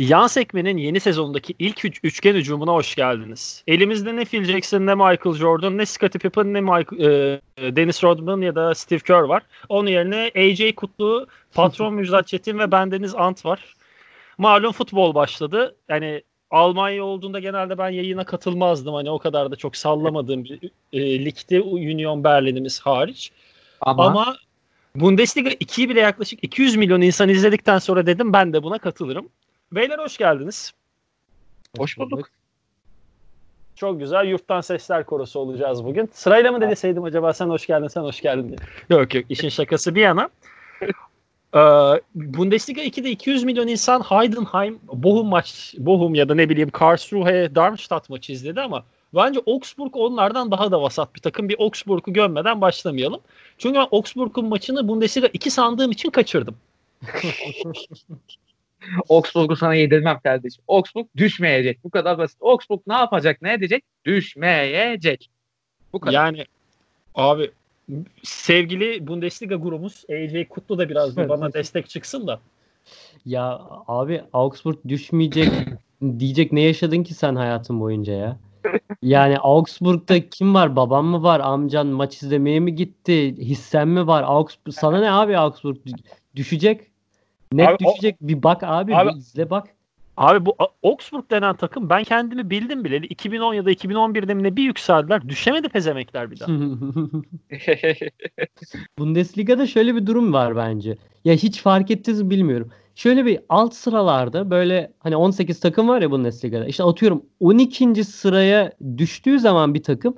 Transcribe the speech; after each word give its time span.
Yan 0.00 0.26
sekmenin 0.26 0.76
yeni 0.76 1.00
sezonundaki 1.00 1.54
ilk 1.58 1.84
üç, 1.84 2.00
üçgen 2.02 2.34
hücumuna 2.34 2.72
hoş 2.72 2.94
geldiniz. 2.94 3.64
Elimizde 3.66 4.16
ne 4.16 4.24
Phil 4.24 4.44
Jackson, 4.44 4.86
ne 4.86 4.94
Michael 4.94 5.34
Jordan, 5.34 5.78
ne 5.78 5.86
Scottie 5.86 6.18
Pippen, 6.18 6.54
ne 6.54 6.60
Michael, 6.60 7.40
e, 7.56 7.76
Dennis 7.76 8.04
Rodman 8.04 8.40
ya 8.40 8.54
da 8.54 8.74
Steve 8.74 9.00
Kerr 9.00 9.22
var. 9.22 9.42
Onun 9.68 9.90
yerine 9.90 10.30
AJ 10.36 10.74
Kutlu, 10.74 11.26
patron 11.54 11.94
Müjdat 12.00 12.26
Çetin 12.28 12.58
ve 12.58 12.72
bendeniz 12.72 13.14
Ant 13.14 13.44
var. 13.44 13.74
Malum 14.38 14.72
futbol 14.72 15.14
başladı. 15.14 15.76
Yani 15.88 16.22
Almanya 16.50 17.04
olduğunda 17.04 17.40
genelde 17.40 17.78
ben 17.78 17.90
yayına 17.90 18.24
katılmazdım. 18.24 18.94
Hani 18.94 19.10
o 19.10 19.18
kadar 19.18 19.50
da 19.50 19.56
çok 19.56 19.76
sallamadığım 19.76 20.44
bir 20.44 20.60
e, 20.92 21.24
ligde 21.24 21.60
Union 21.60 22.24
Berlin'imiz 22.24 22.80
hariç. 22.80 23.32
Ama, 23.80 24.06
Ama 24.06 24.36
Bundesliga 24.94 25.50
2'yi 25.50 25.88
bile 25.88 26.00
yaklaşık 26.00 26.44
200 26.44 26.76
milyon 26.76 27.00
insan 27.00 27.28
izledikten 27.28 27.78
sonra 27.78 28.06
dedim 28.06 28.32
ben 28.32 28.52
de 28.52 28.62
buna 28.62 28.78
katılırım. 28.78 29.28
Beyler 29.72 29.98
hoş 29.98 30.16
geldiniz. 30.16 30.72
Hoş 31.78 31.98
bulduk. 31.98 32.28
Çok 33.76 34.00
güzel. 34.00 34.26
Yurttan 34.26 34.60
Sesler 34.60 35.06
Korosu 35.06 35.40
olacağız 35.40 35.84
bugün. 35.84 36.10
Sırayla 36.12 36.52
mı 36.52 36.60
deseydim 36.60 37.04
acaba 37.04 37.32
sen 37.32 37.48
hoş 37.48 37.66
geldin, 37.66 37.88
sen 37.88 38.00
hoş 38.00 38.20
geldin 38.20 38.48
diye. 38.48 38.58
Yok 38.98 39.14
yok 39.14 39.24
işin 39.28 39.48
şakası 39.48 39.94
bir 39.94 40.00
yana. 40.00 40.28
Ee, 41.54 41.58
Bundesliga 42.14 42.82
2'de 42.82 43.10
200 43.10 43.44
milyon 43.44 43.66
insan 43.66 44.00
Heidenheim, 44.00 44.78
Bochum 44.92 45.28
maç, 45.28 45.74
Bochum 45.78 46.14
ya 46.14 46.28
da 46.28 46.34
ne 46.34 46.48
bileyim 46.48 46.70
Karlsruhe, 46.70 47.54
Darmstadt 47.54 48.10
maçı 48.10 48.32
izledi 48.32 48.60
ama 48.60 48.84
bence 49.14 49.40
Augsburg 49.46 49.96
onlardan 49.96 50.50
daha 50.50 50.70
da 50.70 50.82
vasat 50.82 51.14
bir 51.14 51.20
takım. 51.20 51.48
Bir 51.48 51.56
Augsburg'u 51.58 52.12
gömmeden 52.12 52.60
başlamayalım. 52.60 53.20
Çünkü 53.58 53.78
ben 53.78 53.86
Augsburg'un 53.90 54.44
maçını 54.44 54.88
Bundesliga 54.88 55.26
2 55.32 55.50
sandığım 55.50 55.90
için 55.90 56.10
kaçırdım. 56.10 56.56
Augsburg'u 59.08 59.56
sana 59.56 59.74
yedirmem 59.74 60.20
kardeşim. 60.22 60.64
Augsburg 60.68 61.06
düşmeyecek. 61.16 61.84
Bu 61.84 61.90
kadar 61.90 62.18
basit. 62.18 62.38
Augsburg 62.40 62.80
ne 62.86 62.94
yapacak? 62.94 63.42
Ne 63.42 63.52
edecek? 63.52 63.84
Düşmeyecek. 64.04 65.30
Bu 65.92 66.00
kadar. 66.00 66.12
Yani 66.12 66.44
abi 67.14 67.50
sevgili 68.22 69.06
Bundesliga 69.06 69.54
grubumuz 69.56 70.04
AJ 70.10 70.48
Kutlu 70.48 70.78
da 70.78 70.88
biraz 70.88 71.16
da 71.16 71.28
bana 71.28 71.52
destek 71.52 71.88
çıksın 71.88 72.26
da. 72.26 72.40
Ya 73.26 73.60
abi 73.88 74.22
Augsburg 74.32 74.78
düşmeyecek 74.88 75.48
diyecek 76.18 76.52
ne 76.52 76.60
yaşadın 76.60 77.02
ki 77.02 77.14
sen 77.14 77.34
hayatın 77.36 77.80
boyunca 77.80 78.12
ya? 78.12 78.36
Yani 79.02 79.38
Augsburg'da 79.38 80.28
kim 80.28 80.54
var? 80.54 80.76
Babam 80.76 81.06
mı 81.06 81.22
var? 81.22 81.40
Amcan 81.40 81.86
maç 81.86 82.22
izlemeye 82.22 82.60
mi 82.60 82.74
gitti? 82.74 83.36
Hissen 83.38 83.88
mi 83.88 84.06
var? 84.06 84.24
Augsburg 84.26 84.74
sana 84.74 85.00
ne 85.00 85.10
abi 85.10 85.38
Augsburg 85.38 85.76
düşecek? 86.36 86.89
Net 87.52 87.68
abi, 87.68 87.78
düşecek. 87.78 88.16
O, 88.24 88.28
bir 88.28 88.42
bak 88.42 88.62
abi, 88.62 88.96
abi 88.96 89.10
bir 89.10 89.16
izle 89.16 89.50
bak. 89.50 89.68
Abi 90.16 90.46
bu 90.46 90.56
Augsburg 90.82 91.30
denen 91.30 91.56
takım 91.56 91.90
ben 91.90 92.04
kendimi 92.04 92.50
bildim 92.50 92.84
bile 92.84 92.96
2010 92.96 93.54
ya 93.54 93.64
da 93.64 93.72
2011'de 93.72 94.34
mi 94.34 94.42
ne 94.42 94.56
bir 94.56 94.62
yükseldiler. 94.62 95.28
Düşemedi 95.28 95.68
pezemekler 95.68 96.30
bir 96.30 96.40
daha. 96.40 96.50
Bundesliga'da 98.98 99.66
şöyle 99.66 99.94
bir 99.94 100.06
durum 100.06 100.32
var 100.32 100.56
bence. 100.56 100.96
Ya 101.24 101.34
hiç 101.34 101.62
fark 101.62 101.90
ettiniz 101.90 102.22
mi 102.22 102.30
bilmiyorum. 102.30 102.70
Şöyle 102.94 103.26
bir 103.26 103.40
alt 103.48 103.74
sıralarda 103.74 104.50
böyle 104.50 104.92
hani 104.98 105.16
18 105.16 105.60
takım 105.60 105.88
var 105.88 106.02
ya 106.02 106.10
Bundesliga'da. 106.10 106.66
İşte 106.66 106.84
atıyorum 106.84 107.24
12. 107.40 108.04
sıraya 108.04 108.72
düştüğü 108.96 109.38
zaman 109.38 109.74
bir 109.74 109.82
takım 109.82 110.16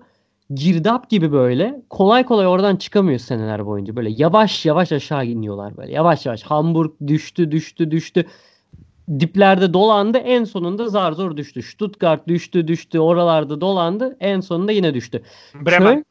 girdap 0.55 1.11
gibi 1.11 1.33
böyle 1.33 1.83
kolay 1.91 2.25
kolay 2.25 2.47
oradan 2.47 2.77
çıkamıyor 2.77 3.19
seneler 3.19 3.67
boyunca. 3.67 3.97
Böyle 3.97 4.11
yavaş 4.17 4.67
yavaş 4.67 4.93
aşağı 4.93 5.27
iniyorlar 5.27 5.77
böyle. 5.77 5.93
Yavaş 5.93 6.27
yavaş 6.27 6.43
Hamburg 6.43 6.91
düştü 7.07 7.51
düştü 7.51 7.91
düştü. 7.91 8.25
Diplerde 9.21 9.75
dolandı 9.75 10.19
en 10.19 10.45
sonunda 10.45 10.89
zar 10.89 11.13
zor 11.13 11.37
düştü. 11.37 11.63
Stuttgart 11.63 12.29
düştü 12.29 12.69
düştü 12.69 12.99
oralarda 12.99 13.61
dolandı 13.61 14.17
en 14.21 14.41
sonunda 14.41 14.73
yine 14.73 14.95
düştü. 14.95 15.23
Bremen. 15.55 15.93
Şöyle, 15.93 16.05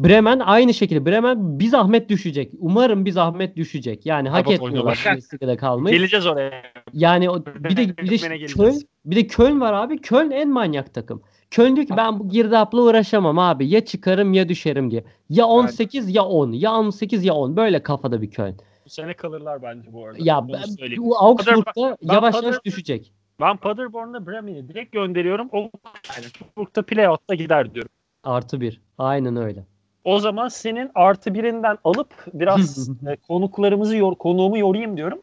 Bremen 0.00 0.38
aynı 0.38 0.74
şekilde 0.74 1.06
Bremen 1.06 1.58
bir 1.60 1.68
zahmet 1.68 2.08
düşecek. 2.08 2.52
Umarım 2.58 3.04
bir 3.04 3.12
zahmet 3.12 3.56
düşecek. 3.56 4.06
Yani 4.06 4.28
hak 4.28 4.50
etmiyorlar 4.50 5.04
Bundesliga'da 5.06 5.56
kalmayı. 5.56 5.96
Geleceğiz 5.96 6.26
oraya. 6.26 6.62
Yani 6.92 7.28
bir 7.56 7.76
de 7.76 7.96
bir 7.96 8.10
de 8.10 8.46
Köln, 8.46 8.80
bir 9.04 9.16
de 9.16 9.26
Köln 9.26 9.60
var 9.60 9.72
abi. 9.72 9.98
Köln 10.00 10.30
en 10.30 10.50
manyak 10.50 10.94
takım. 10.94 11.22
Köln 11.50 11.76
diyor 11.76 11.86
ki 11.86 11.96
ben 11.96 12.18
bu 12.18 12.28
girdapla 12.28 12.82
uğraşamam 12.82 13.38
abi. 13.38 13.68
Ya 13.68 13.84
çıkarım 13.84 14.32
ya 14.32 14.48
düşerim 14.48 14.90
diye. 14.90 15.04
Ya 15.30 15.46
18 15.46 16.04
yani. 16.06 16.16
ya 16.16 16.24
10. 16.24 16.52
Ya 16.52 16.72
18 16.72 17.24
ya 17.24 17.34
10. 17.34 17.56
Böyle 17.56 17.82
kafada 17.82 18.22
bir 18.22 18.30
Köln. 18.30 18.54
Bu 18.84 18.90
sene 18.90 19.14
kalırlar 19.14 19.62
bence 19.62 19.92
bu 19.92 20.06
arada. 20.06 20.18
Ya 20.20 20.48
ben, 20.48 20.96
bu 20.96 21.18
Augsburg'da 21.18 21.96
yavaş 22.02 22.34
yavaş 22.34 22.64
düşecek. 22.64 23.12
Ben 23.40 23.56
Paderborn'da 23.56 24.26
Bremen'i 24.26 24.68
direkt 24.68 24.92
gönderiyorum. 24.92 25.48
O 25.52 25.70
Augsburg'da 26.16 26.82
playoff'ta 26.82 27.34
gider 27.34 27.74
diyorum. 27.74 27.90
Artı 28.24 28.60
bir. 28.60 28.80
Aynen 28.98 29.36
öyle. 29.36 29.64
O 30.04 30.18
zaman 30.18 30.48
senin 30.48 30.90
artı 30.94 31.34
birinden 31.34 31.78
alıp 31.84 32.10
biraz 32.34 32.88
e, 33.06 33.16
konuklarımızı 33.16 33.96
yor, 33.96 34.14
konuğumu 34.14 34.58
yorayım 34.58 34.96
diyorum. 34.96 35.18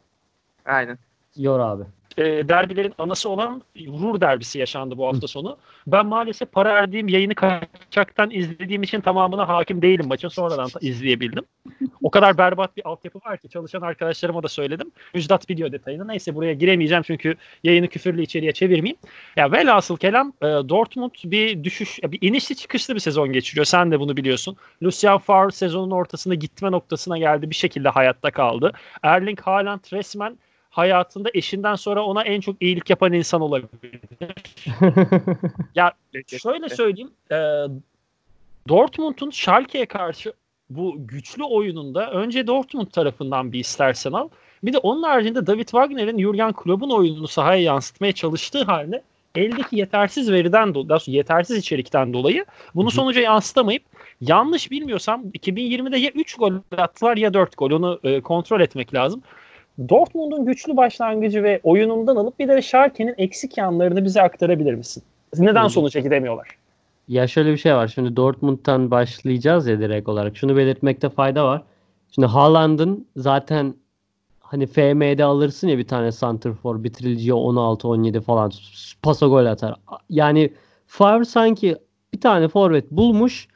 Aynen. 0.66 0.97
Yor 1.36 1.59
abi 1.59 1.84
e, 2.17 2.23
derbilerin 2.23 2.93
anası 2.97 3.29
olan 3.29 3.61
Ruhr 3.77 4.21
derbisi 4.21 4.59
yaşandı 4.59 4.97
bu 4.97 5.07
hafta 5.07 5.27
sonu. 5.27 5.57
Ben 5.87 6.05
maalesef 6.05 6.51
para 6.51 6.75
verdiğim 6.75 7.07
yayını 7.07 7.35
kaçaktan 7.35 8.31
izlediğim 8.31 8.83
için 8.83 9.01
tamamına 9.01 9.47
hakim 9.47 9.81
değilim 9.81 10.07
maçın. 10.07 10.27
Sonradan 10.27 10.69
izleyebildim. 10.81 11.43
O 12.03 12.11
kadar 12.11 12.37
berbat 12.37 12.77
bir 12.77 12.87
altyapı 12.87 13.19
var 13.25 13.37
ki 13.37 13.49
çalışan 13.49 13.81
arkadaşlarıma 13.81 14.43
da 14.43 14.47
söyledim. 14.47 14.91
Müjdat 15.13 15.49
biliyor 15.49 15.71
detayını. 15.71 16.07
Neyse 16.07 16.35
buraya 16.35 16.53
giremeyeceğim 16.53 17.03
çünkü 17.03 17.35
yayını 17.63 17.87
küfürlü 17.87 18.21
içeriye 18.21 18.51
çevirmeyeyim. 18.51 18.97
Ya 19.35 19.51
velhasıl 19.51 19.97
kelam 19.97 20.33
e, 20.41 20.45
Dortmund 20.45 21.11
bir 21.25 21.63
düşüş, 21.63 21.99
bir 22.03 22.19
inişli 22.21 22.55
çıkışlı 22.55 22.95
bir 22.95 22.99
sezon 22.99 23.33
geçiriyor. 23.33 23.65
Sen 23.65 23.91
de 23.91 23.99
bunu 23.99 24.17
biliyorsun. 24.17 24.57
Lucien 24.83 25.17
Favre 25.17 25.51
sezonun 25.51 25.91
ortasında 25.91 26.35
gitme 26.35 26.71
noktasına 26.71 27.17
geldi. 27.17 27.49
Bir 27.49 27.55
şekilde 27.55 27.89
hayatta 27.89 28.31
kaldı. 28.31 28.71
Erling 29.03 29.41
Haaland 29.41 29.79
resmen 29.93 30.37
hayatında 30.78 31.30
eşinden 31.34 31.75
sonra 31.75 32.03
ona 32.03 32.24
en 32.24 32.41
çok 32.41 32.62
iyilik 32.62 32.90
yapan 32.90 33.13
insan 33.13 33.41
olabilir. 33.41 33.69
ya 35.75 35.94
şöyle 36.41 36.69
söyleyeyim. 36.69 37.12
E, 37.31 37.38
Dortmund'un 38.69 39.30
Schalke'ye 39.30 39.86
karşı 39.86 40.34
bu 40.69 40.96
güçlü 40.97 41.44
oyununda 41.44 42.12
önce 42.12 42.47
Dortmund 42.47 42.88
tarafından 42.88 43.52
bir 43.52 43.59
istersen 43.59 44.12
al. 44.12 44.30
Bir 44.63 44.74
de 44.74 44.78
onun 44.78 45.03
haricinde 45.03 45.47
David 45.47 45.68
Wagner'in 45.68 46.19
Jurgen 46.19 46.53
Klopp'un 46.53 46.90
oyununu 46.90 47.28
sahaya 47.28 47.62
yansıtmaya 47.62 48.12
çalıştığı 48.12 48.63
halde 48.63 49.03
eldeki 49.36 49.75
yetersiz 49.75 50.31
veriden 50.31 50.74
dolayı, 50.74 51.00
yetersiz 51.07 51.57
içerikten 51.57 52.13
dolayı 52.13 52.46
bunu 52.75 52.92
sonuca 52.92 53.22
yansıtamayıp 53.22 53.84
yanlış 54.22 54.72
bilmiyorsam 54.72 55.24
2020'de 55.24 55.97
ya 55.97 56.12
3 56.12 56.36
gol 56.36 56.53
attılar 56.78 57.18
ya 57.18 57.34
4 57.34 57.57
gol. 57.57 57.72
Onu 57.72 58.00
e, 58.03 58.22
kontrol 58.22 58.62
etmek 58.62 58.94
lazım. 58.94 59.22
Dortmund'un 59.90 60.46
güçlü 60.46 60.78
başlangıcı 60.78 61.44
ve 61.44 61.59
oyunundan 61.63 62.16
alıp 62.16 62.40
bir 62.40 62.47
de 62.47 62.62
Schalke'nin 62.62 63.16
eksik 63.18 63.58
yanlarını 63.58 64.06
bize 64.06 64.22
aktarabilir 64.22 64.74
misin? 64.74 65.03
Neden 65.38 65.68
sonuca 65.68 66.00
gidemiyorlar? 66.00 66.47
Ya 67.08 67.28
şöyle 67.28 67.52
bir 67.52 67.58
şey 67.58 67.75
var. 67.75 67.88
Şimdi 67.88 68.16
Dortmund'dan 68.16 68.91
başlayacağız 68.91 69.68
ya 69.68 69.80
direkt 69.80 70.09
olarak. 70.09 70.38
Şunu 70.38 70.58
belirtmekte 70.58 71.09
fayda 71.09 71.46
var. 71.46 71.62
Şimdi 72.12 72.28
Haaland'ın 72.28 73.08
zaten 73.16 73.74
hani 74.40 74.68
FM'de 74.68 75.24
alırsın 75.24 75.68
ya 75.68 75.78
bir 75.78 75.88
tane 75.88 76.12
for 76.62 76.84
bitiriliciye 76.84 77.34
16-17 77.34 78.22
falan 78.22 78.52
pasa 79.02 79.28
gol 79.28 79.46
atar. 79.46 79.75
Yani 80.10 80.54
Favre 80.88 81.25
sanki 81.25 81.75
bir 82.13 82.21
tane 82.21 82.48
forvet 82.48 82.92
bulmuş 82.92 83.48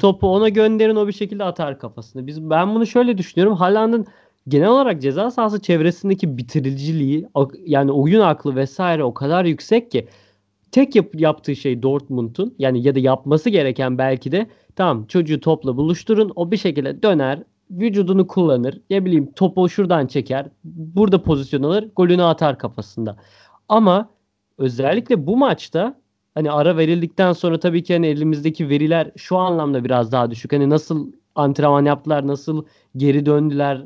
topu 0.00 0.28
ona 0.28 0.48
gönderin 0.48 0.96
o 0.96 1.06
bir 1.06 1.12
şekilde 1.12 1.44
atar 1.44 1.78
kafasını. 1.78 2.26
Biz 2.26 2.50
ben 2.50 2.74
bunu 2.74 2.86
şöyle 2.86 3.18
düşünüyorum. 3.18 3.56
Haaland'ın 3.56 4.06
genel 4.48 4.68
olarak 4.68 5.02
ceza 5.02 5.30
sahası 5.30 5.62
çevresindeki 5.62 6.38
bitiriciliği 6.38 7.26
yani 7.64 7.92
oyun 7.92 8.20
aklı 8.20 8.56
vesaire 8.56 9.04
o 9.04 9.14
kadar 9.14 9.44
yüksek 9.44 9.90
ki 9.90 10.08
tek 10.72 10.94
yap- 10.96 11.20
yaptığı 11.20 11.56
şey 11.56 11.82
Dortmund'un 11.82 12.54
yani 12.58 12.86
ya 12.86 12.94
da 12.94 12.98
yapması 12.98 13.50
gereken 13.50 13.98
belki 13.98 14.32
de 14.32 14.46
tamam 14.76 15.06
çocuğu 15.06 15.40
topla 15.40 15.76
buluşturun 15.76 16.32
o 16.36 16.50
bir 16.50 16.56
şekilde 16.56 17.02
döner 17.02 17.42
vücudunu 17.70 18.26
kullanır 18.26 18.80
ne 18.90 19.04
bileyim 19.04 19.32
topu 19.32 19.68
şuradan 19.68 20.06
çeker 20.06 20.46
burada 20.64 21.22
pozisyon 21.22 21.62
alır 21.62 21.88
golünü 21.96 22.22
atar 22.22 22.58
kafasında 22.58 23.16
ama 23.68 24.10
özellikle 24.58 25.26
bu 25.26 25.36
maçta 25.36 26.00
hani 26.34 26.50
ara 26.50 26.76
verildikten 26.76 27.32
sonra 27.32 27.60
tabii 27.60 27.82
ki 27.82 27.92
hani 27.94 28.06
elimizdeki 28.06 28.68
veriler 28.68 29.10
şu 29.16 29.36
anlamda 29.36 29.84
biraz 29.84 30.12
daha 30.12 30.30
düşük. 30.30 30.52
Hani 30.52 30.70
nasıl 30.70 31.12
antrenman 31.38 31.84
yaptılar, 31.84 32.26
nasıl 32.26 32.64
geri 32.96 33.26
döndüler, 33.26 33.82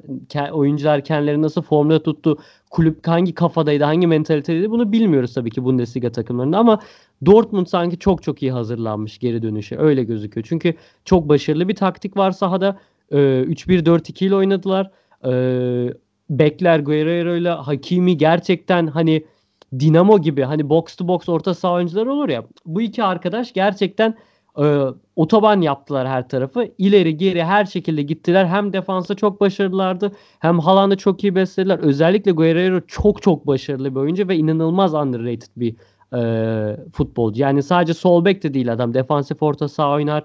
oyuncular 0.53 1.05
kendileri 1.05 1.43
nasıl 1.43 1.63
formda 1.63 2.03
tuttu, 2.03 2.39
kulüp 2.71 3.09
hangi 3.09 3.35
kafadaydı, 3.35 3.85
hangi 3.85 4.07
mentalitedeydi 4.07 4.71
bunu 4.71 4.93
bilmiyoruz 4.93 5.35
tabii 5.35 5.51
ki 5.51 5.65
Bundesliga 5.65 6.13
takımlarında 6.13 6.59
ama 6.59 6.81
Dortmund 7.27 7.67
sanki 7.67 7.99
çok 7.99 8.23
çok 8.23 8.43
iyi 8.43 8.53
hazırlanmış 8.53 9.19
geri 9.19 9.43
dönüşe 9.43 9.79
öyle 9.79 10.05
gözüküyor. 10.05 10.47
Çünkü 10.49 10.75
çok 11.05 11.29
başarılı 11.29 11.69
bir 11.69 11.75
taktik 11.75 12.17
var 12.17 12.31
sahada. 12.31 12.79
Ee, 13.11 13.17
3-1-4-2 13.17 14.25
ile 14.25 14.35
oynadılar. 14.35 14.91
Ee, 15.27 15.95
Bekler 16.31 16.81
Guerrero 16.81 17.37
ile 17.37 17.51
Hakimi 17.51 18.17
gerçekten 18.17 18.87
hani 18.87 19.25
Dinamo 19.79 20.21
gibi 20.21 20.43
hani 20.43 20.69
box 20.69 20.97
to 20.97 21.09
box 21.09 21.29
orta 21.29 21.55
saha 21.55 21.73
oyuncuları 21.73 22.13
olur 22.13 22.29
ya. 22.29 22.45
Bu 22.67 22.83
iki 22.83 23.05
arkadaş 23.05 23.53
gerçekten 23.53 24.15
e, 24.59 24.85
otoban 25.17 25.61
yaptılar 25.61 26.09
her 26.09 26.29
tarafı. 26.29 26.69
İleri 26.79 27.17
geri 27.17 27.45
her 27.45 27.65
şekilde 27.65 28.03
gittiler. 28.03 28.47
Hem 28.47 28.73
defansa 28.73 29.15
çok 29.15 29.41
başarılılardı. 29.41 30.13
Hem 30.39 30.59
Haaland'ı 30.59 30.97
çok 30.97 31.25
iyi 31.25 31.35
beslediler. 31.35 31.79
Özellikle 31.79 32.33
Guerrero 32.33 32.81
çok 32.87 33.23
çok 33.23 33.47
başarılı 33.47 33.95
bir 33.95 34.01
oyuncu 34.01 34.29
ve 34.29 34.37
inanılmaz 34.37 34.95
underrated 34.95 35.51
bir 35.57 35.77
e, 36.17 36.77
futbolcu. 36.93 37.43
Yani 37.43 37.63
sadece 37.63 37.95
sol 37.95 38.25
bek 38.25 38.43
de 38.43 38.55
değil 38.55 38.73
adam. 38.73 38.95
Defansif 38.95 39.43
orta 39.43 39.69
saha 39.69 39.93
oynar. 39.93 40.25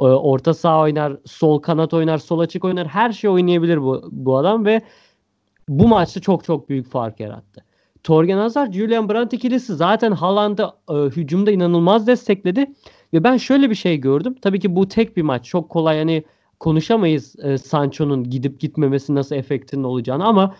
E, 0.00 0.04
orta 0.04 0.54
saha 0.54 0.80
oynar. 0.80 1.16
Sol 1.24 1.58
kanat 1.58 1.94
oynar. 1.94 2.18
Sol 2.18 2.38
açık 2.38 2.64
oynar. 2.64 2.86
Her 2.86 3.12
şey 3.12 3.30
oynayabilir 3.30 3.82
bu, 3.82 4.08
bu 4.12 4.36
adam 4.36 4.64
ve 4.64 4.82
bu 5.68 5.88
maçta 5.88 6.20
çok 6.20 6.44
çok 6.44 6.68
büyük 6.68 6.90
fark 6.90 7.20
yarattı. 7.20 7.64
Torgen 8.02 8.38
Hazard, 8.38 8.72
Julian 8.72 9.08
Brandt 9.08 9.32
ikilisi 9.32 9.74
zaten 9.74 10.12
Haaland'ı 10.12 10.70
e, 10.90 10.94
hücumda 10.94 11.50
inanılmaz 11.50 12.06
destekledi. 12.06 12.66
Ve 13.12 13.24
ben 13.24 13.36
şöyle 13.36 13.70
bir 13.70 13.74
şey 13.74 13.96
gördüm. 13.96 14.36
Tabii 14.42 14.60
ki 14.60 14.76
bu 14.76 14.88
tek 14.88 15.16
bir 15.16 15.22
maç. 15.22 15.44
Çok 15.44 15.68
kolay 15.70 15.98
hani 15.98 16.24
konuşamayız 16.60 17.36
e, 17.42 17.58
Sancho'nun 17.58 18.30
gidip 18.30 18.60
gitmemesi 18.60 19.14
nasıl 19.14 19.36
efektinin 19.36 19.84
olacağını 19.84 20.24
ama 20.24 20.54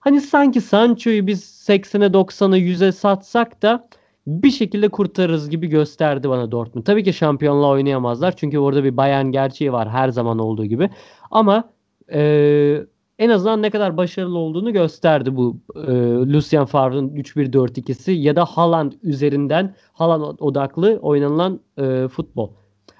hani 0.00 0.20
sanki 0.20 0.60
Sancho'yu 0.60 1.26
biz 1.26 1.64
80'e 1.68 2.06
90'a 2.06 2.58
100'e 2.58 2.92
satsak 2.92 3.62
da 3.62 3.88
bir 4.26 4.50
şekilde 4.50 4.88
kurtarırız 4.88 5.50
gibi 5.50 5.66
gösterdi 5.66 6.28
bana 6.28 6.50
Dortmund. 6.50 6.84
Tabii 6.84 7.04
ki 7.04 7.12
şampiyonla 7.12 7.68
oynayamazlar. 7.68 8.36
Çünkü 8.36 8.58
orada 8.58 8.84
bir 8.84 8.96
Bayern 8.96 9.26
gerçeği 9.26 9.72
var 9.72 9.90
her 9.90 10.08
zaman 10.08 10.38
olduğu 10.38 10.64
gibi. 10.64 10.90
Ama 11.30 11.64
e, 12.12 12.80
en 13.18 13.30
azından 13.30 13.62
ne 13.62 13.70
kadar 13.70 13.96
başarılı 13.96 14.38
olduğunu 14.38 14.72
gösterdi 14.72 15.36
bu 15.36 15.56
e, 15.76 15.92
Lucien 16.32 16.64
Favre'ın 16.64 17.08
3-1-4-2'si 17.08 18.10
ya 18.10 18.36
da 18.36 18.44
Haaland 18.44 18.92
üzerinden 19.02 19.74
Haaland 19.92 20.38
odaklı 20.38 20.98
oynanılan 21.02 21.60
e, 21.78 22.08
futbol. 22.08 22.50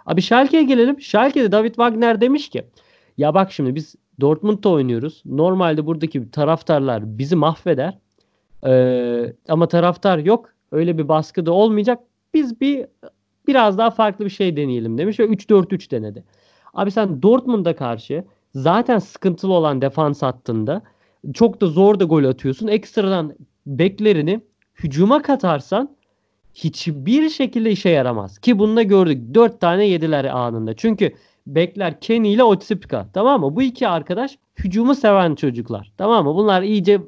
Abi 0.07 0.23
Schalke'ye 0.23 0.63
gelelim. 0.63 1.01
Schalke'de 1.01 1.53
David 1.53 1.75
Wagner 1.75 2.21
demiş 2.21 2.49
ki 2.49 2.65
ya 3.19 3.35
bak 3.35 3.53
şimdi 3.53 3.75
biz 3.75 3.95
Dortmund'da 4.21 4.69
oynuyoruz. 4.69 5.23
Normalde 5.25 5.87
buradaki 5.87 6.31
taraftarlar 6.31 7.19
bizi 7.19 7.37
mahveder. 7.37 7.99
Ee, 8.67 9.33
ama 9.49 9.69
taraftar 9.69 10.19
yok. 10.19 10.51
Öyle 10.73 10.99
bir 10.99 11.09
baskı 11.09 11.47
da 11.47 11.53
olmayacak. 11.53 11.99
Biz 12.35 12.61
bir 12.61 12.87
biraz 13.47 13.79
daha 13.79 13.91
farklı 13.91 14.25
bir 14.25 14.31
şey 14.31 14.57
deneyelim 14.57 14.99
demiş 14.99 15.21
ve 15.21 15.25
3-4-3 15.25 15.91
denedi. 15.91 16.25
Abi 16.75 16.91
sen 16.91 17.23
Dortmund'a 17.23 17.77
karşı 17.77 18.25
zaten 18.55 18.99
sıkıntılı 18.99 19.53
olan 19.53 19.83
defans 19.83 20.23
hattında 20.23 20.83
çok 21.35 21.61
da 21.61 21.67
zor 21.67 22.01
da 22.01 22.05
gol 22.05 22.25
atıyorsun. 22.25 22.67
Ekstradan 22.67 23.35
beklerini 23.67 24.41
hücuma 24.75 25.23
katarsan 25.23 25.97
hiçbir 26.55 27.29
şekilde 27.29 27.71
işe 27.71 27.89
yaramaz. 27.89 28.39
Ki 28.39 28.59
bunu 28.59 28.77
da 28.77 28.83
gördük. 28.83 29.35
Dört 29.35 29.61
tane 29.61 29.87
yediler 29.87 30.25
anında. 30.25 30.75
Çünkü 30.75 31.15
bekler 31.47 32.01
Kenny 32.01 32.33
ile 32.33 32.43
Otsipka. 32.43 33.07
Tamam 33.13 33.41
mı? 33.41 33.57
Bu 33.57 33.63
iki 33.63 33.89
arkadaş 33.89 34.39
hücumu 34.59 34.95
seven 34.95 35.35
çocuklar. 35.35 35.93
Tamam 35.99 36.25
mı? 36.25 36.35
Bunlar 36.35 36.63
iyice 36.63 37.01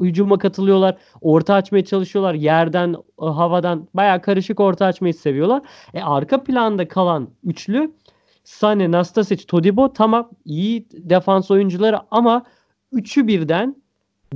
hücuma 0.00 0.38
katılıyorlar. 0.38 0.96
Orta 1.20 1.54
açmaya 1.54 1.84
çalışıyorlar. 1.84 2.34
Yerden, 2.34 2.96
havadan 3.18 3.88
bayağı 3.94 4.22
karışık 4.22 4.60
orta 4.60 4.86
açmayı 4.86 5.14
seviyorlar. 5.14 5.62
E 5.94 6.02
arka 6.02 6.42
planda 6.42 6.88
kalan 6.88 7.28
üçlü 7.44 7.92
Sane, 8.46 8.90
Nastasic, 8.90 9.46
Todibo 9.46 9.92
tamam 9.92 10.30
iyi 10.44 10.86
defans 10.92 11.50
oyuncuları 11.50 11.98
ama 12.10 12.42
üçü 12.92 13.26
birden 13.26 13.76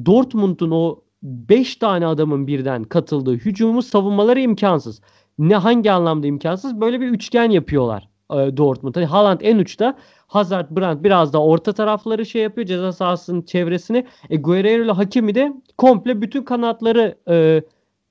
Dortmund'un 0.06 0.70
o 0.70 1.00
5 1.22 1.76
tane 1.76 2.06
adamın 2.06 2.46
birden 2.46 2.84
katıldığı 2.84 3.34
hücumu 3.34 3.82
savunmaları 3.82 4.40
imkansız. 4.40 5.00
Ne 5.38 5.56
hangi 5.56 5.92
anlamda 5.92 6.26
imkansız? 6.26 6.80
Böyle 6.80 7.00
bir 7.00 7.08
üçgen 7.08 7.50
yapıyorlar 7.50 8.08
e, 8.32 8.56
Dortmund. 8.56 8.94
Hani 8.96 9.06
Haaland 9.06 9.40
en 9.42 9.58
uçta, 9.58 9.96
Hazard, 10.26 10.70
Brandt 10.70 11.04
biraz 11.04 11.32
da 11.32 11.42
orta 11.42 11.72
tarafları 11.72 12.26
şey 12.26 12.42
yapıyor 12.42 12.66
ceza 12.66 12.92
sahasının 12.92 13.42
çevresini. 13.42 14.06
E, 14.30 14.36
Guerrero 14.36 14.84
ile 14.84 14.92
Hakimi 14.92 15.34
de 15.34 15.52
komple 15.78 16.22
bütün 16.22 16.42
kanatları 16.42 17.18
e, 17.28 17.62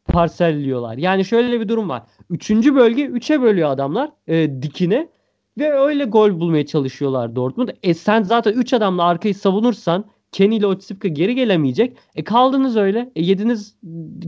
parselliyorlar. 0.06 0.98
Yani 0.98 1.26
şöyle 1.26 1.60
bir 1.62 1.68
durum 1.68 1.90
var. 1.90 2.04
Üçüncü 2.30 2.76
bölge 2.76 3.06
üçe 3.06 3.42
bölüyor 3.42 3.70
adamlar 3.70 4.12
e, 4.28 4.62
dikine. 4.62 5.10
Ve 5.60 5.74
öyle 5.74 6.06
gol 6.06 6.40
bulmaya 6.40 6.66
çalışıyorlar 6.66 7.36
Dortmund. 7.36 7.70
E 7.84 7.94
sen 7.94 8.24
zaten 8.24 8.54
3 8.54 8.74
adamla 8.74 9.04
arkayı 9.04 9.36
savunursan 9.36 10.06
Kenny 10.32 10.58
ile 10.58 10.68
Otsipka 10.68 11.08
geri 11.08 11.36
gelemeyecek. 11.36 11.98
E 12.16 12.24
kaldınız 12.24 12.78
öyle. 12.78 13.12
E 13.16 13.24
yediniz 13.24 13.76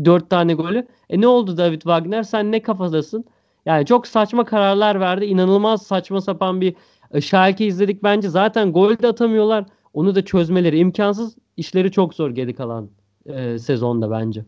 4 0.05 0.29
tane 0.29 0.53
golü. 0.53 0.87
E 1.09 1.21
ne 1.21 1.27
oldu 1.27 1.57
David 1.57 1.81
Wagner? 1.81 2.23
Sen 2.23 2.51
ne 2.51 2.61
kafadasın? 2.61 3.25
Yani 3.65 3.85
çok 3.85 4.07
saçma 4.07 4.45
kararlar 4.45 4.99
verdi. 4.99 5.25
İnanılmaz 5.25 5.81
saçma 5.81 6.21
sapan 6.21 6.61
bir 6.61 6.75
e, 7.11 7.21
Schalke 7.21 7.65
izledik 7.65 8.03
bence. 8.03 8.29
Zaten 8.29 8.73
gol 8.73 8.97
de 8.97 9.07
atamıyorlar. 9.07 9.65
Onu 9.93 10.15
da 10.15 10.25
çözmeleri 10.25 10.77
imkansız. 10.77 11.35
İşleri 11.57 11.91
çok 11.91 12.13
zor 12.13 12.29
geri 12.29 12.55
kalan 12.55 12.89
e, 13.25 13.59
sezonda 13.59 14.11
bence. 14.11 14.45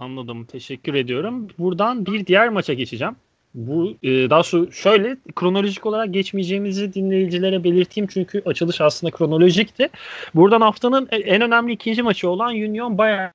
Anladım. 0.00 0.44
Teşekkür 0.44 0.94
ediyorum. 0.94 1.48
Buradan 1.58 2.06
bir 2.06 2.26
diğer 2.26 2.48
maça 2.48 2.74
geçeceğim. 2.74 3.16
Bu 3.54 3.96
e, 4.02 4.30
daha 4.30 4.42
sonra 4.42 4.70
şöyle 4.70 5.16
kronolojik 5.36 5.86
olarak 5.86 6.14
geçmeyeceğimizi 6.14 6.94
dinleyicilere 6.94 7.64
belirteyim 7.64 8.08
çünkü 8.12 8.42
açılış 8.46 8.80
aslında 8.80 9.10
kronolojikti. 9.10 9.88
Buradan 10.34 10.60
haftanın 10.60 11.08
en 11.10 11.42
önemli 11.42 11.72
ikinci 11.72 12.02
maçı 12.02 12.30
olan 12.30 12.54
Union 12.54 12.98
Bayern. 12.98 13.30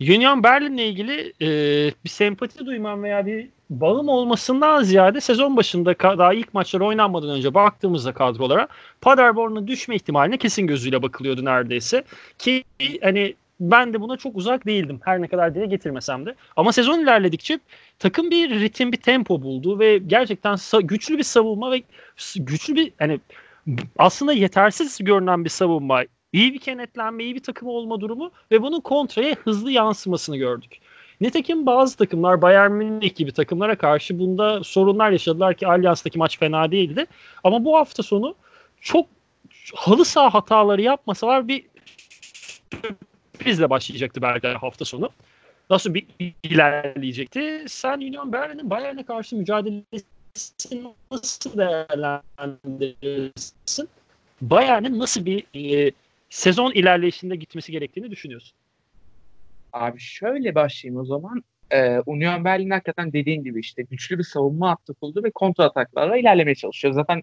Union 0.00 0.42
Berlin'le 0.42 0.78
ilgili 0.78 1.32
e, 1.42 1.46
bir 2.04 2.10
sempati 2.10 2.66
duymam 2.66 3.02
veya 3.02 3.26
bir 3.26 3.48
bağım 3.70 4.08
olmasından 4.08 4.82
ziyade 4.82 5.20
sezon 5.20 5.56
başında 5.56 6.18
daha 6.18 6.34
ilk 6.34 6.54
maçlar 6.54 6.80
oynanmadan 6.80 7.30
önce 7.30 7.54
baktığımızda 7.54 8.12
kadrolara 8.12 8.68
Paderborn'un 9.00 9.66
düşme 9.66 9.96
ihtimaline 9.96 10.38
kesin 10.38 10.66
gözüyle 10.66 11.02
bakılıyordu 11.02 11.44
neredeyse. 11.44 12.04
Ki 12.38 12.64
hani 13.02 13.34
ben 13.60 13.92
de 13.92 14.00
buna 14.00 14.16
çok 14.16 14.36
uzak 14.36 14.66
değildim 14.66 15.00
her 15.04 15.22
ne 15.22 15.28
kadar 15.28 15.54
dile 15.54 15.66
getirmesem 15.66 16.26
de. 16.26 16.34
Ama 16.56 16.72
sezon 16.72 17.00
ilerledikçe 17.00 17.58
takım 17.98 18.30
bir 18.30 18.60
ritim, 18.60 18.92
bir 18.92 18.96
tempo 18.96 19.42
buldu 19.42 19.78
ve 19.78 19.98
gerçekten 19.98 20.56
güçlü 20.82 21.18
bir 21.18 21.22
savunma 21.22 21.70
ve 21.70 21.82
güçlü 22.36 22.74
bir 22.74 22.92
hani 22.98 23.20
aslında 23.98 24.32
yetersiz 24.32 24.98
görünen 25.00 25.44
bir 25.44 25.50
savunma, 25.50 26.02
iyi 26.32 26.54
bir 26.54 26.58
kenetlenme, 26.58 27.24
iyi 27.24 27.34
bir 27.34 27.42
takım 27.42 27.68
olma 27.68 28.00
durumu 28.00 28.30
ve 28.50 28.62
bunun 28.62 28.80
kontraya 28.80 29.34
hızlı 29.34 29.70
yansımasını 29.70 30.36
gördük. 30.36 30.78
Nitekim 31.20 31.66
bazı 31.66 31.96
takımlar 31.96 32.42
Bayern 32.42 32.72
Münih 32.72 33.14
gibi 33.14 33.32
takımlara 33.32 33.78
karşı 33.78 34.18
bunda 34.18 34.64
sorunlar 34.64 35.10
yaşadılar 35.10 35.54
ki 35.54 35.66
Allianz'daki 35.66 36.18
maç 36.18 36.38
fena 36.38 36.70
değildi. 36.70 37.06
Ama 37.44 37.64
bu 37.64 37.76
hafta 37.76 38.02
sonu 38.02 38.34
çok 38.80 39.06
halı 39.74 40.04
saha 40.04 40.34
hataları 40.34 40.82
yapmasalar 40.82 41.48
bir 41.48 41.64
sürprizle 43.44 43.70
başlayacaktı 43.70 44.22
belki 44.22 44.48
hafta 44.48 44.84
sonu. 44.84 45.10
Nasıl 45.70 45.94
bir 45.94 46.06
ilerleyecekti? 46.42 47.64
Sen 47.68 47.98
Union 47.98 48.32
Berlin'in 48.32 48.70
Bayern'e 48.70 49.02
karşı 49.02 49.36
mücadelesini 49.36 50.92
nasıl 51.10 51.58
değerlendirirsin? 51.58 53.88
Bayern'in 54.40 54.98
nasıl 54.98 55.26
bir 55.26 55.44
e, 55.54 55.90
sezon 56.30 56.72
ilerleyişinde 56.72 57.36
gitmesi 57.36 57.72
gerektiğini 57.72 58.10
düşünüyorsun? 58.10 58.56
Abi 59.72 60.00
şöyle 60.00 60.54
başlayayım 60.54 61.00
o 61.00 61.04
zaman. 61.04 61.44
Ee, 61.70 62.00
Union 62.06 62.44
Berlin 62.44 62.70
hakikaten 62.70 63.12
dediğin 63.12 63.44
gibi 63.44 63.60
işte 63.60 63.82
güçlü 63.82 64.18
bir 64.18 64.24
savunma 64.24 64.70
hattı 64.70 64.94
kurdu 64.94 65.24
ve 65.24 65.30
kontra 65.30 65.64
ataklarla 65.64 66.16
ilerlemeye 66.16 66.54
çalışıyor. 66.54 66.94
Zaten 66.94 67.22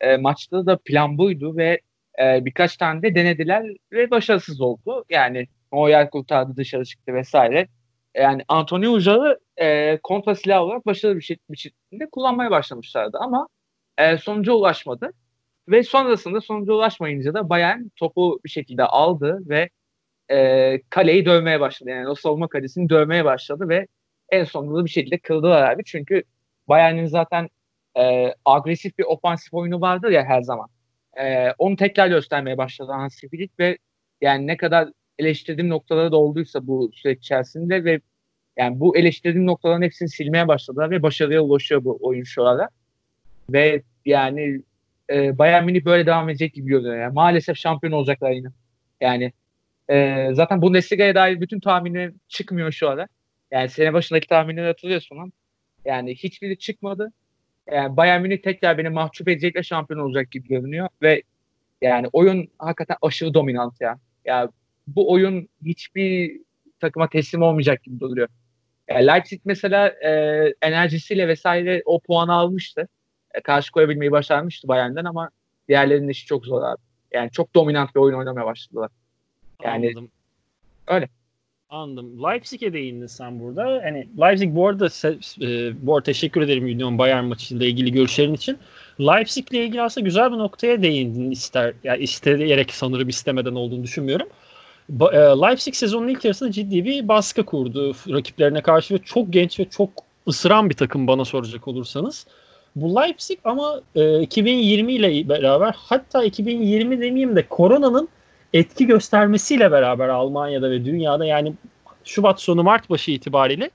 e, 0.00 0.16
maçta 0.16 0.66
da 0.66 0.78
plan 0.84 1.18
buydu 1.18 1.56
ve 1.56 1.80
e, 2.22 2.44
birkaç 2.44 2.76
tane 2.76 3.02
de 3.02 3.14
denediler 3.14 3.64
ve 3.92 4.10
başarısız 4.10 4.60
oldu. 4.60 5.04
Yani 5.10 5.46
o 5.70 5.88
yer 5.88 6.10
kurtardı 6.10 6.56
dışarı 6.56 6.84
çıktı 6.84 7.14
vesaire. 7.14 7.68
Yani 8.14 8.42
Antonio 8.48 8.92
Ujal'ı 8.92 9.40
e, 9.56 9.98
kontra 10.02 10.34
silah 10.34 10.62
olarak 10.62 10.86
başarılı 10.86 11.16
bir, 11.16 11.22
şey, 11.22 11.36
bir 11.50 11.56
şekilde 11.56 12.10
kullanmaya 12.12 12.50
başlamışlardı 12.50 13.18
ama 13.20 13.48
e, 13.98 14.18
sonuca 14.18 14.52
ulaşmadı. 14.52 15.10
Ve 15.68 15.82
sonrasında 15.82 16.40
sonuca 16.40 16.72
ulaşmayınca 16.72 17.34
da 17.34 17.48
Bayern 17.48 17.80
topu 17.96 18.40
bir 18.44 18.50
şekilde 18.50 18.84
aldı 18.84 19.40
ve 19.48 19.70
e, 20.30 20.80
kaleyi 20.90 21.26
dövmeye 21.26 21.60
başladı. 21.60 21.90
Yani 21.90 22.08
o 22.08 22.14
savunma 22.14 22.48
kalesini 22.48 22.88
dövmeye 22.88 23.24
başladı 23.24 23.68
ve 23.68 23.86
en 24.30 24.44
sonunda 24.44 24.80
da 24.80 24.84
bir 24.84 24.90
şekilde 24.90 25.18
kırdılar 25.18 25.72
abi. 25.72 25.84
Çünkü 25.84 26.22
Bayern'in 26.68 27.06
zaten 27.06 27.48
e, 27.98 28.34
agresif 28.44 28.98
bir 28.98 29.04
ofansif 29.04 29.54
oyunu 29.54 29.80
vardır 29.80 30.10
ya 30.10 30.24
her 30.24 30.42
zaman. 30.42 30.68
E, 31.20 31.52
onu 31.58 31.76
tekrar 31.76 32.08
göstermeye 32.08 32.58
başladı 32.58 32.92
Hansi 32.92 33.28
Flick 33.28 33.58
ve 33.58 33.78
yani 34.20 34.46
ne 34.46 34.56
kadar 34.56 34.88
eleştirdiğim 35.18 35.70
noktaları 35.70 36.12
da 36.12 36.16
olduysa 36.16 36.66
bu 36.66 36.90
süreç 36.94 37.18
içerisinde 37.18 37.84
ve 37.84 38.00
yani 38.56 38.80
bu 38.80 38.96
eleştirdiğim 38.96 39.46
noktaların 39.46 39.82
hepsini 39.82 40.08
silmeye 40.08 40.48
başladılar 40.48 40.90
ve 40.90 41.02
başarıya 41.02 41.40
ulaşıyor 41.42 41.84
bu 41.84 41.98
oyun 42.00 42.24
şu 42.24 42.44
ara. 42.46 42.68
Ve 43.50 43.82
yani 44.04 44.62
e, 45.10 45.38
Bayern 45.38 45.64
Münih 45.64 45.84
böyle 45.84 46.06
devam 46.06 46.28
edecek 46.28 46.54
gibi 46.54 46.68
görünüyor. 46.68 46.96
Yani 46.96 47.14
maalesef 47.14 47.56
şampiyon 47.56 47.92
olacaklar 47.92 48.30
yine. 48.30 48.48
Yani 49.00 49.32
e, 49.90 50.28
zaten 50.32 50.62
Bundesliga'ya 50.62 51.14
dair 51.14 51.40
bütün 51.40 51.60
tahminlerim 51.60 52.20
çıkmıyor 52.28 52.72
şu 52.72 52.88
ara. 52.88 53.08
Yani 53.50 53.68
sene 53.68 53.92
başındaki 53.92 54.28
tahminleri 54.28 54.66
hatırlıyorsun 54.66 55.16
lan. 55.16 55.32
Yani 55.84 56.14
hiçbiri 56.14 56.58
çıkmadı. 56.58 57.12
Yani 57.72 57.96
Bayern 57.96 58.22
Münih 58.22 58.42
tekrar 58.42 58.78
beni 58.78 58.88
mahcup 58.88 59.28
edecekle 59.28 59.62
şampiyon 59.62 60.00
olacak 60.00 60.30
gibi 60.30 60.48
görünüyor 60.48 60.88
ve 61.02 61.22
yani 61.82 62.08
oyun 62.12 62.48
hakikaten 62.58 62.96
aşırı 63.02 63.34
dominant 63.34 63.80
ya. 63.80 63.98
Ya 64.24 64.48
bu 64.86 65.12
oyun 65.12 65.48
hiçbir 65.64 66.40
takıma 66.80 67.08
teslim 67.08 67.42
olmayacak 67.42 67.82
gibi 67.82 68.00
duruyor. 68.00 68.28
Yani 68.88 69.06
Leipzig 69.06 69.40
mesela 69.44 69.88
e, 69.88 70.10
enerjisiyle 70.62 71.28
vesaire 71.28 71.82
o 71.84 72.00
puanı 72.00 72.32
almıştı. 72.32 72.88
E, 73.34 73.40
karşı 73.40 73.72
koyabilmeyi 73.72 74.12
başarmıştı 74.12 74.68
Bayern'den 74.68 75.04
ama 75.04 75.30
diğerlerinin 75.68 76.08
işi 76.08 76.26
çok 76.26 76.46
zor 76.46 76.62
abi. 76.62 76.80
Yani 77.12 77.30
çok 77.30 77.54
dominant 77.54 77.94
bir 77.94 78.00
oyun 78.00 78.16
oynamaya 78.18 78.46
başladılar. 78.46 78.90
Yani 79.62 79.86
Anladım. 79.86 80.10
öyle. 80.88 81.08
Anladım. 81.70 82.22
Leipzig'e 82.22 82.72
değindin 82.72 83.06
sen 83.06 83.40
burada. 83.40 83.80
Hani 83.84 84.08
Leipzig 84.20 84.54
bu 84.54 84.68
arada 84.68 84.86
e, 85.42 85.86
bu 85.86 85.96
arada 85.96 86.04
teşekkür 86.04 86.42
ederim 86.42 86.64
Union 86.64 86.98
Bayern 86.98 87.24
maçıyla 87.24 87.66
ilgili 87.66 87.92
görüşlerin 87.92 88.34
için. 88.34 88.58
Leipzig'le 89.00 89.52
ilgili 89.52 89.82
aslında 89.82 90.04
güzel 90.04 90.32
bir 90.32 90.38
noktaya 90.38 90.82
değindin 90.82 91.30
ister 91.30 91.74
yani 91.84 92.02
isteyerek 92.02 92.74
sanırım 92.74 93.08
istemeden 93.08 93.54
olduğunu 93.54 93.82
düşünmüyorum. 93.82 94.28
E, 94.90 95.16
Leipzig 95.16 95.74
sezonun 95.74 96.08
ilk 96.08 96.24
yarısında 96.24 96.52
ciddi 96.52 96.84
bir 96.84 97.08
baskı 97.08 97.44
kurdu 97.44 97.94
rakiplerine 98.08 98.62
karşı 98.62 98.94
ve 98.94 98.98
çok 98.98 99.32
genç 99.32 99.60
ve 99.60 99.64
çok 99.64 99.90
ısıran 100.28 100.70
bir 100.70 100.74
takım 100.74 101.06
bana 101.06 101.24
soracak 101.24 101.68
olursanız. 101.68 102.26
Bu 102.76 102.94
Leipzig 102.96 103.38
ama 103.44 103.80
e, 103.94 104.20
2020 104.22 104.92
ile 104.92 105.28
beraber 105.28 105.74
hatta 105.78 106.24
2020 106.24 107.00
demeyeyim 107.00 107.36
de 107.36 107.48
koronanın 107.48 108.08
etki 108.58 108.86
göstermesiyle 108.86 109.70
beraber 109.70 110.08
Almanya'da 110.08 110.70
ve 110.70 110.84
dünyada 110.84 111.24
yani 111.24 111.54
Şubat 112.04 112.40
sonu 112.40 112.62
Mart 112.62 112.90
başı 112.90 113.10
itibariyle 113.10 113.70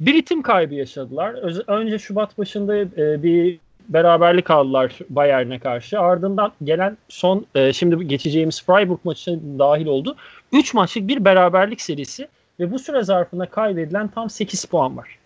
bir 0.00 0.14
ritim 0.14 0.42
kaybı 0.42 0.74
yaşadılar. 0.74 1.34
Önce 1.66 1.98
Şubat 1.98 2.38
başında 2.38 2.76
e, 2.76 3.22
bir 3.22 3.58
beraberlik 3.88 4.50
aldılar 4.50 4.98
Bayern'e 5.08 5.58
karşı. 5.58 6.00
Ardından 6.00 6.52
gelen 6.64 6.96
son 7.08 7.46
e, 7.54 7.72
şimdi 7.72 8.08
geçeceğimiz 8.08 8.64
Freiburg 8.64 8.98
maçı 9.04 9.40
dahil 9.58 9.86
oldu. 9.86 10.16
3 10.52 10.74
maçlık 10.74 11.08
bir 11.08 11.24
beraberlik 11.24 11.80
serisi 11.80 12.28
ve 12.60 12.70
bu 12.70 12.78
süre 12.78 13.02
zarfında 13.02 13.46
kaybedilen 13.46 14.08
tam 14.08 14.30
8 14.30 14.64
puan 14.64 14.96
var. 14.96 15.18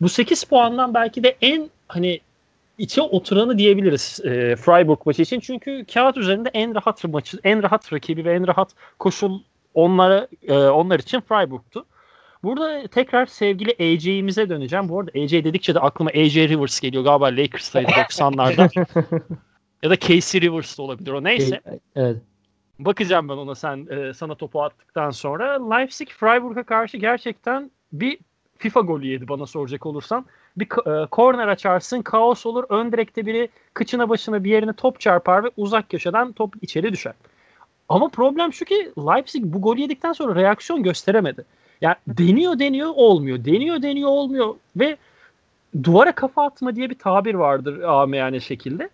Bu 0.00 0.08
8 0.08 0.44
puandan 0.44 0.94
belki 0.94 1.24
de 1.24 1.36
en 1.42 1.70
hani 1.88 2.20
içe 2.78 3.02
oturanı 3.02 3.58
diyebiliriz 3.58 4.20
e, 4.24 4.56
Freiburg 4.56 4.98
maçı 5.06 5.22
için. 5.22 5.40
Çünkü 5.40 5.84
kağıt 5.94 6.16
üzerinde 6.16 6.50
en 6.54 6.74
rahat 6.74 7.04
maçı, 7.04 7.38
en 7.44 7.62
rahat 7.62 7.92
rakibi 7.92 8.24
ve 8.24 8.34
en 8.34 8.46
rahat 8.46 8.70
koşul 8.98 9.40
onlara 9.74 10.28
e, 10.48 10.54
onlar 10.54 10.98
için 10.98 11.20
Freiburg'tu. 11.20 11.86
Burada 12.42 12.86
tekrar 12.86 13.26
sevgili 13.26 13.70
AJ'imize 13.80 14.48
döneceğim. 14.48 14.88
Bu 14.88 15.00
arada 15.00 15.10
AJ 15.14 15.32
dedikçe 15.32 15.74
de 15.74 15.80
aklıma 15.80 16.10
AJ 16.10 16.36
Rivers 16.36 16.80
geliyor. 16.80 17.04
Galiba 17.04 17.26
Lakers'taydı 17.26 17.90
90'larda. 17.90 18.86
ya 19.82 19.90
da 19.90 19.96
Casey 19.98 20.40
Rivers 20.40 20.78
da 20.78 20.82
olabilir 20.82 21.10
o. 21.10 21.24
Neyse. 21.24 21.60
Evet. 21.96 22.16
Bakacağım 22.78 23.28
ben 23.28 23.34
ona 23.34 23.54
sen 23.54 23.86
e, 23.90 24.14
sana 24.14 24.34
topu 24.34 24.62
attıktan 24.62 25.10
sonra. 25.10 25.70
Leipzig 25.70 26.08
Freiburg'a 26.08 26.62
karşı 26.62 26.96
gerçekten 26.96 27.70
bir 27.92 28.18
FIFA 28.58 28.80
golü 28.80 29.06
yedi 29.06 29.28
bana 29.28 29.46
soracak 29.46 29.86
olursan. 29.86 30.26
Bir 30.56 30.66
e, 30.66 31.06
korner 31.06 31.48
açarsın, 31.48 32.02
kaos 32.02 32.46
olur. 32.46 32.64
Ön 32.68 32.92
direkte 32.92 33.26
biri 33.26 33.48
kıçına 33.74 34.08
başına 34.08 34.44
bir 34.44 34.50
yerine 34.50 34.72
top 34.72 35.00
çarpar 35.00 35.44
ve 35.44 35.50
uzak 35.56 35.90
köşeden 35.90 36.32
top 36.32 36.54
içeri 36.62 36.92
düşer. 36.92 37.12
Ama 37.88 38.08
problem 38.08 38.52
şu 38.52 38.64
ki 38.64 38.92
Leipzig 38.98 39.44
bu 39.44 39.62
golü 39.62 39.80
yedikten 39.80 40.12
sonra 40.12 40.34
reaksiyon 40.34 40.82
gösteremedi. 40.82 41.44
Yani 41.80 41.94
deniyor 42.08 42.58
deniyor 42.58 42.92
olmuyor. 42.94 43.44
Deniyor 43.44 43.82
deniyor 43.82 44.10
olmuyor 44.10 44.54
ve 44.76 44.96
duvara 45.82 46.12
kafa 46.12 46.44
atma 46.44 46.76
diye 46.76 46.90
bir 46.90 46.98
tabir 46.98 47.34
vardır 47.34 47.82
amiyane 47.82 48.40
şekilde. 48.40 48.88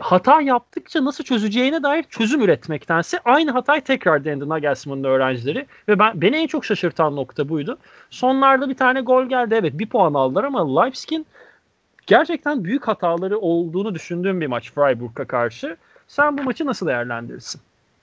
Hata 0.00 0.40
yaptıkça 0.40 1.04
nasıl 1.04 1.24
çözeceğine 1.24 1.82
dair 1.82 2.02
çözüm 2.02 2.42
üretmektense 2.42 3.18
aynı 3.24 3.50
hatayı 3.50 3.82
tekrar 3.82 4.24
denedi 4.24 4.48
Nagelsmann'ın 4.48 5.04
öğrencileri 5.04 5.66
ve 5.88 5.98
ben 5.98 6.20
beni 6.20 6.36
en 6.36 6.46
çok 6.46 6.64
şaşırtan 6.64 7.16
nokta 7.16 7.48
buydu. 7.48 7.78
Sonlarda 8.10 8.68
bir 8.68 8.76
tane 8.76 9.00
gol 9.00 9.24
geldi. 9.24 9.54
Evet 9.58 9.78
bir 9.78 9.86
puan 9.86 10.14
aldılar 10.14 10.44
ama 10.44 10.82
Leipzig'in 10.82 11.26
gerçekten 12.06 12.64
büyük 12.64 12.88
hataları 12.88 13.38
olduğunu 13.38 13.94
düşündüğüm 13.94 14.40
bir 14.40 14.46
maç 14.46 14.72
Freiburg'a 14.72 15.24
karşı. 15.24 15.76
Sen 16.08 16.38
bu 16.38 16.42
maçı 16.42 16.66
nasıl 16.66 16.86
değerlendirirsin? 16.86 17.60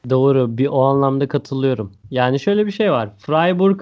Doğru. 0.09 0.57
Bir 0.57 0.67
o 0.67 0.81
anlamda 0.81 1.27
katılıyorum. 1.27 1.91
Yani 2.11 2.39
şöyle 2.39 2.65
bir 2.65 2.71
şey 2.71 2.91
var. 2.91 3.09
Freiburg 3.17 3.81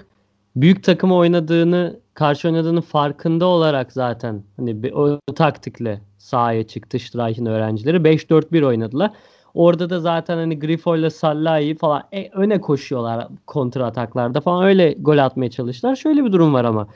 büyük 0.55 0.83
takıma 0.83 1.15
oynadığını, 1.15 1.99
karşı 2.13 2.47
oynadığını 2.47 2.81
farkında 2.81 3.45
olarak 3.45 3.91
zaten 3.91 4.43
hani 4.57 4.83
bir 4.83 4.91
o 4.91 5.19
taktikle 5.35 6.01
sahaya 6.17 6.67
çıktı 6.67 6.99
Streich'in 6.99 7.45
öğrencileri. 7.45 7.97
5-4-1 7.97 8.65
oynadılar. 8.65 9.11
Orada 9.53 9.89
da 9.89 9.99
zaten 9.99 10.37
hani 10.37 10.59
Grifo 10.59 10.95
ile 10.95 11.09
Sallai'yi 11.09 11.75
falan 11.75 12.03
e, 12.11 12.29
öne 12.29 12.61
koşuyorlar 12.61 13.27
kontra 13.47 13.85
ataklarda 13.85 14.41
falan 14.41 14.65
öyle 14.65 14.95
gol 14.99 15.17
atmaya 15.17 15.49
çalıştılar. 15.49 15.95
Şöyle 15.95 16.25
bir 16.25 16.31
durum 16.31 16.53
var 16.53 16.65
ama 16.65 16.87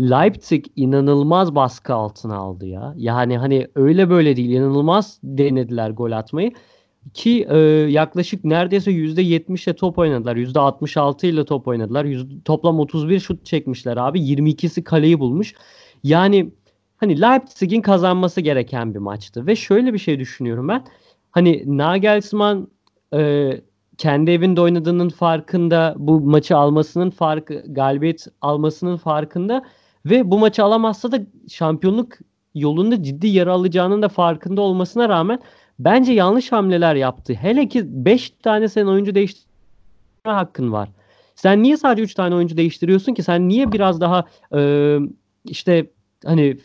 Leipzig 0.00 0.64
inanılmaz 0.76 1.54
baskı 1.54 1.94
altına 1.94 2.36
aldı 2.36 2.66
ya. 2.66 2.94
Yani 2.96 3.38
hani 3.38 3.68
öyle 3.74 4.10
böyle 4.10 4.36
değil 4.36 4.50
inanılmaz 4.50 5.18
denediler 5.22 5.90
gol 5.90 6.12
atmayı. 6.12 6.52
Ki 7.14 7.46
e, 7.50 7.58
yaklaşık 7.90 8.44
neredeyse 8.44 8.90
%70 8.90 9.68
ile 9.68 9.76
top 9.76 9.98
oynadılar. 9.98 10.36
%66 10.36 11.26
ile 11.26 11.44
top 11.44 11.68
oynadılar. 11.68 12.04
Yüz, 12.04 12.26
toplam 12.44 12.80
31 12.80 13.20
şut 13.20 13.46
çekmişler 13.46 13.96
abi. 13.96 14.20
22'si 14.20 14.84
kaleyi 14.84 15.20
bulmuş. 15.20 15.54
Yani 16.04 16.50
hani 16.96 17.20
Leipzig'in 17.20 17.82
kazanması 17.82 18.40
gereken 18.40 18.94
bir 18.94 18.98
maçtı. 18.98 19.46
Ve 19.46 19.56
şöyle 19.56 19.92
bir 19.94 19.98
şey 19.98 20.18
düşünüyorum 20.18 20.68
ben. 20.68 20.86
Hani 21.30 21.64
Nagelsmann 21.66 22.68
e, 23.14 23.50
kendi 23.98 24.30
evinde 24.30 24.60
oynadığının 24.60 25.08
farkında, 25.08 25.94
bu 25.98 26.20
maçı 26.20 26.56
almasının 26.56 27.10
farkı, 27.10 27.64
galibiyet 27.66 28.26
almasının 28.40 28.96
farkında 28.96 29.64
ve 30.06 30.30
bu 30.30 30.38
maçı 30.38 30.64
alamazsa 30.64 31.12
da 31.12 31.20
şampiyonluk 31.48 32.12
yolunda 32.54 33.02
ciddi 33.02 33.26
yara 33.26 33.52
alacağının 33.52 34.02
da 34.02 34.08
farkında 34.08 34.60
olmasına 34.60 35.08
rağmen 35.08 35.40
bence 35.84 36.12
yanlış 36.12 36.52
hamleler 36.52 36.94
yaptı. 36.94 37.34
Hele 37.34 37.68
ki 37.68 37.82
5 37.86 38.30
tane 38.30 38.68
sen 38.68 38.86
oyuncu 38.86 39.14
değiştirme 39.14 39.46
hakkın 40.24 40.72
var. 40.72 40.88
Sen 41.34 41.62
niye 41.62 41.76
sadece 41.76 42.02
3 42.02 42.14
tane 42.14 42.34
oyuncu 42.34 42.56
değiştiriyorsun 42.56 43.14
ki? 43.14 43.22
Sen 43.22 43.48
niye 43.48 43.72
biraz 43.72 44.00
daha 44.00 44.24
e, 44.54 44.98
işte 45.44 45.86
hani 46.24 46.56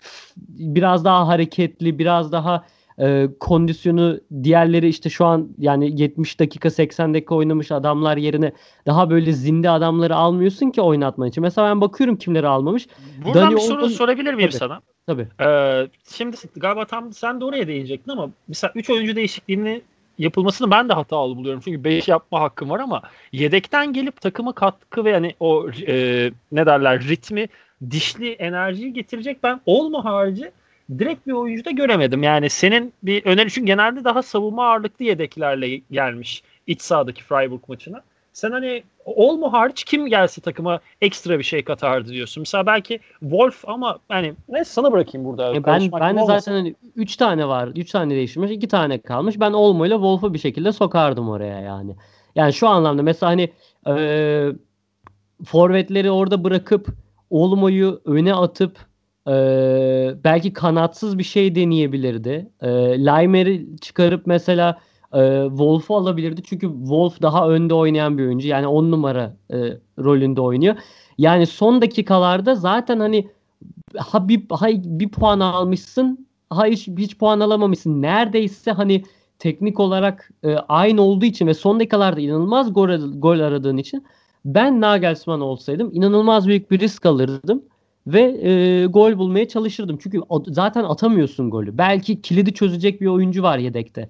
biraz 0.49 1.05
daha 1.05 1.27
hareketli, 1.27 1.99
biraz 1.99 2.31
daha 2.31 2.65
e, 2.99 3.27
kondisyonu 3.39 4.19
diğerleri 4.43 4.87
işte 4.87 5.09
şu 5.09 5.25
an 5.25 5.49
yani 5.57 6.01
70 6.01 6.39
dakika 6.39 6.69
80 6.69 7.13
dakika 7.13 7.35
oynamış 7.35 7.71
adamlar 7.71 8.17
yerine 8.17 8.51
daha 8.85 9.09
böyle 9.09 9.33
zinde 9.33 9.69
adamları 9.69 10.15
almıyorsun 10.15 10.69
ki 10.71 10.81
oynatman 10.81 11.29
için. 11.29 11.41
Mesela 11.41 11.69
ben 11.69 11.81
bakıyorum 11.81 12.15
kimleri 12.15 12.47
almamış. 12.47 12.87
Buradan 13.25 13.41
Dani 13.43 13.55
bir 13.55 13.61
soru 13.61 13.85
Olmo- 13.85 13.89
sorabilir 13.89 14.33
miyim 14.33 14.49
Tabii. 14.49 14.59
sana? 14.59 14.81
Tabii. 15.07 15.27
Ee, 15.41 15.87
şimdi 16.15 16.37
galiba 16.55 16.85
tam 16.85 17.13
sen 17.13 17.41
de 17.41 17.45
oraya 17.45 17.67
değinecektin 17.67 18.11
ama 18.11 18.29
mesela 18.47 18.71
3 18.75 18.89
oyuncu 18.89 19.15
değişikliğini 19.15 19.81
yapılmasını 20.17 20.71
ben 20.71 20.89
de 20.89 20.93
hatalı 20.93 21.35
buluyorum. 21.35 21.61
Çünkü 21.65 21.83
5 21.83 22.07
yapma 22.07 22.41
hakkım 22.41 22.69
var 22.69 22.79
ama 22.79 23.01
yedekten 23.31 23.93
gelip 23.93 24.21
takıma 24.21 24.53
katkı 24.53 25.05
ve 25.05 25.13
hani 25.13 25.35
o 25.39 25.69
e, 25.87 26.31
ne 26.51 26.65
derler 26.65 27.01
ritmi, 27.07 27.47
dişli 27.91 28.31
enerjiyi 28.31 28.93
getirecek 28.93 29.43
ben 29.43 29.61
olma 29.65 30.05
harici 30.05 30.51
direkt 30.99 31.27
bir 31.27 31.31
oyuncu 31.33 31.65
da 31.65 31.71
göremedim. 31.71 32.23
Yani 32.23 32.49
senin 32.49 32.93
bir 33.03 33.25
öneri 33.25 33.51
çünkü 33.51 33.65
genelde 33.65 34.03
daha 34.03 34.21
savunma 34.23 34.67
ağırlıklı 34.69 35.05
yedeklerle 35.05 35.81
gelmiş 35.91 36.43
iç 36.67 36.81
sahadaki 36.81 37.23
Freiburg 37.23 37.61
maçına. 37.67 38.03
Sen 38.33 38.51
hani 38.51 38.83
Olmo 39.15 39.53
hariç 39.53 39.83
kim 39.83 40.07
gelse 40.07 40.41
takıma 40.41 40.79
ekstra 41.01 41.39
bir 41.39 41.43
şey 41.43 41.63
katardı 41.63 42.09
diyorsun. 42.09 42.41
Mesela 42.41 42.65
belki 42.65 42.99
Wolf 43.19 43.69
ama 43.69 43.99
yani 44.09 44.33
neyse 44.49 44.71
sana 44.71 44.91
bırakayım 44.91 45.27
burada. 45.27 45.55
E 45.55 45.63
ben 45.65 45.91
ben 45.91 46.17
de 46.17 46.21
olmasın. 46.21 46.39
zaten 46.39 46.51
hani 46.51 46.75
3 46.95 47.15
tane 47.15 47.47
var. 47.47 47.69
3 47.75 47.91
tane 47.91 48.15
değişmiş, 48.15 48.51
2 48.51 48.67
tane 48.67 49.01
kalmış. 49.01 49.39
Ben 49.39 49.53
Olmo 49.53 49.85
ile 49.85 49.93
Wolf'u 49.93 50.33
bir 50.33 50.39
şekilde 50.39 50.71
sokardım 50.71 51.29
oraya 51.29 51.59
yani. 51.59 51.95
Yani 52.35 52.53
şu 52.53 52.67
anlamda 52.67 53.03
mesela 53.03 53.29
hani 53.29 53.51
e, 53.87 54.51
forvetleri 55.45 56.11
orada 56.11 56.43
bırakıp 56.43 56.87
Olmo'yu 57.29 58.01
öne 58.05 58.33
atıp 58.33 58.77
e, 59.27 59.33
belki 60.23 60.53
kanatsız 60.53 61.17
bir 61.17 61.23
şey 61.23 61.55
deneyebilirdi. 61.55 62.49
E, 62.61 62.69
Laimer'i 63.05 63.77
çıkarıp 63.81 64.27
mesela 64.27 64.79
e, 65.13 65.45
Wolf'u 65.49 65.95
alabilirdi. 65.95 66.41
Çünkü 66.43 66.67
Wolf 66.67 67.21
daha 67.21 67.49
önde 67.49 67.73
oynayan 67.73 68.17
bir 68.17 68.25
oyuncu. 68.25 68.47
Yani 68.47 68.67
10 68.67 68.91
numara 68.91 69.37
e, 69.51 69.57
rolünde 69.99 70.41
oynuyor. 70.41 70.75
Yani 71.17 71.45
son 71.45 71.81
dakikalarda 71.81 72.55
zaten 72.55 72.99
hani 72.99 73.29
ha 73.97 74.27
bir, 74.27 74.43
ha 74.49 74.67
bir 74.73 75.09
puan 75.09 75.39
almışsın 75.39 76.27
ha 76.49 76.65
hiç, 76.65 76.87
hiç 76.87 77.17
puan 77.17 77.39
alamamışsın. 77.39 78.01
Neredeyse 78.01 78.71
hani 78.71 79.03
teknik 79.39 79.79
olarak 79.79 80.29
e, 80.43 80.55
aynı 80.55 81.01
olduğu 81.01 81.25
için 81.25 81.47
ve 81.47 81.53
son 81.53 81.79
dakikalarda 81.79 82.19
inanılmaz 82.19 82.73
gol, 82.73 82.89
gol 83.19 83.39
aradığın 83.39 83.77
için 83.77 84.05
Ben 84.45 84.81
Nagelsmann 84.81 85.41
olsaydım 85.41 85.89
inanılmaz 85.93 86.47
büyük 86.47 86.71
bir 86.71 86.79
risk 86.79 87.05
alırdım 87.05 87.63
ve 88.07 88.21
e, 88.21 88.85
gol 88.85 89.17
bulmaya 89.17 89.47
çalışırdım. 89.47 89.97
Çünkü 90.01 90.21
zaten 90.47 90.83
atamıyorsun 90.83 91.49
golü. 91.49 91.77
Belki 91.77 92.21
kilidi 92.21 92.53
çözecek 92.53 93.01
bir 93.01 93.07
oyuncu 93.07 93.43
var 93.43 93.57
yedekte. 93.57 94.09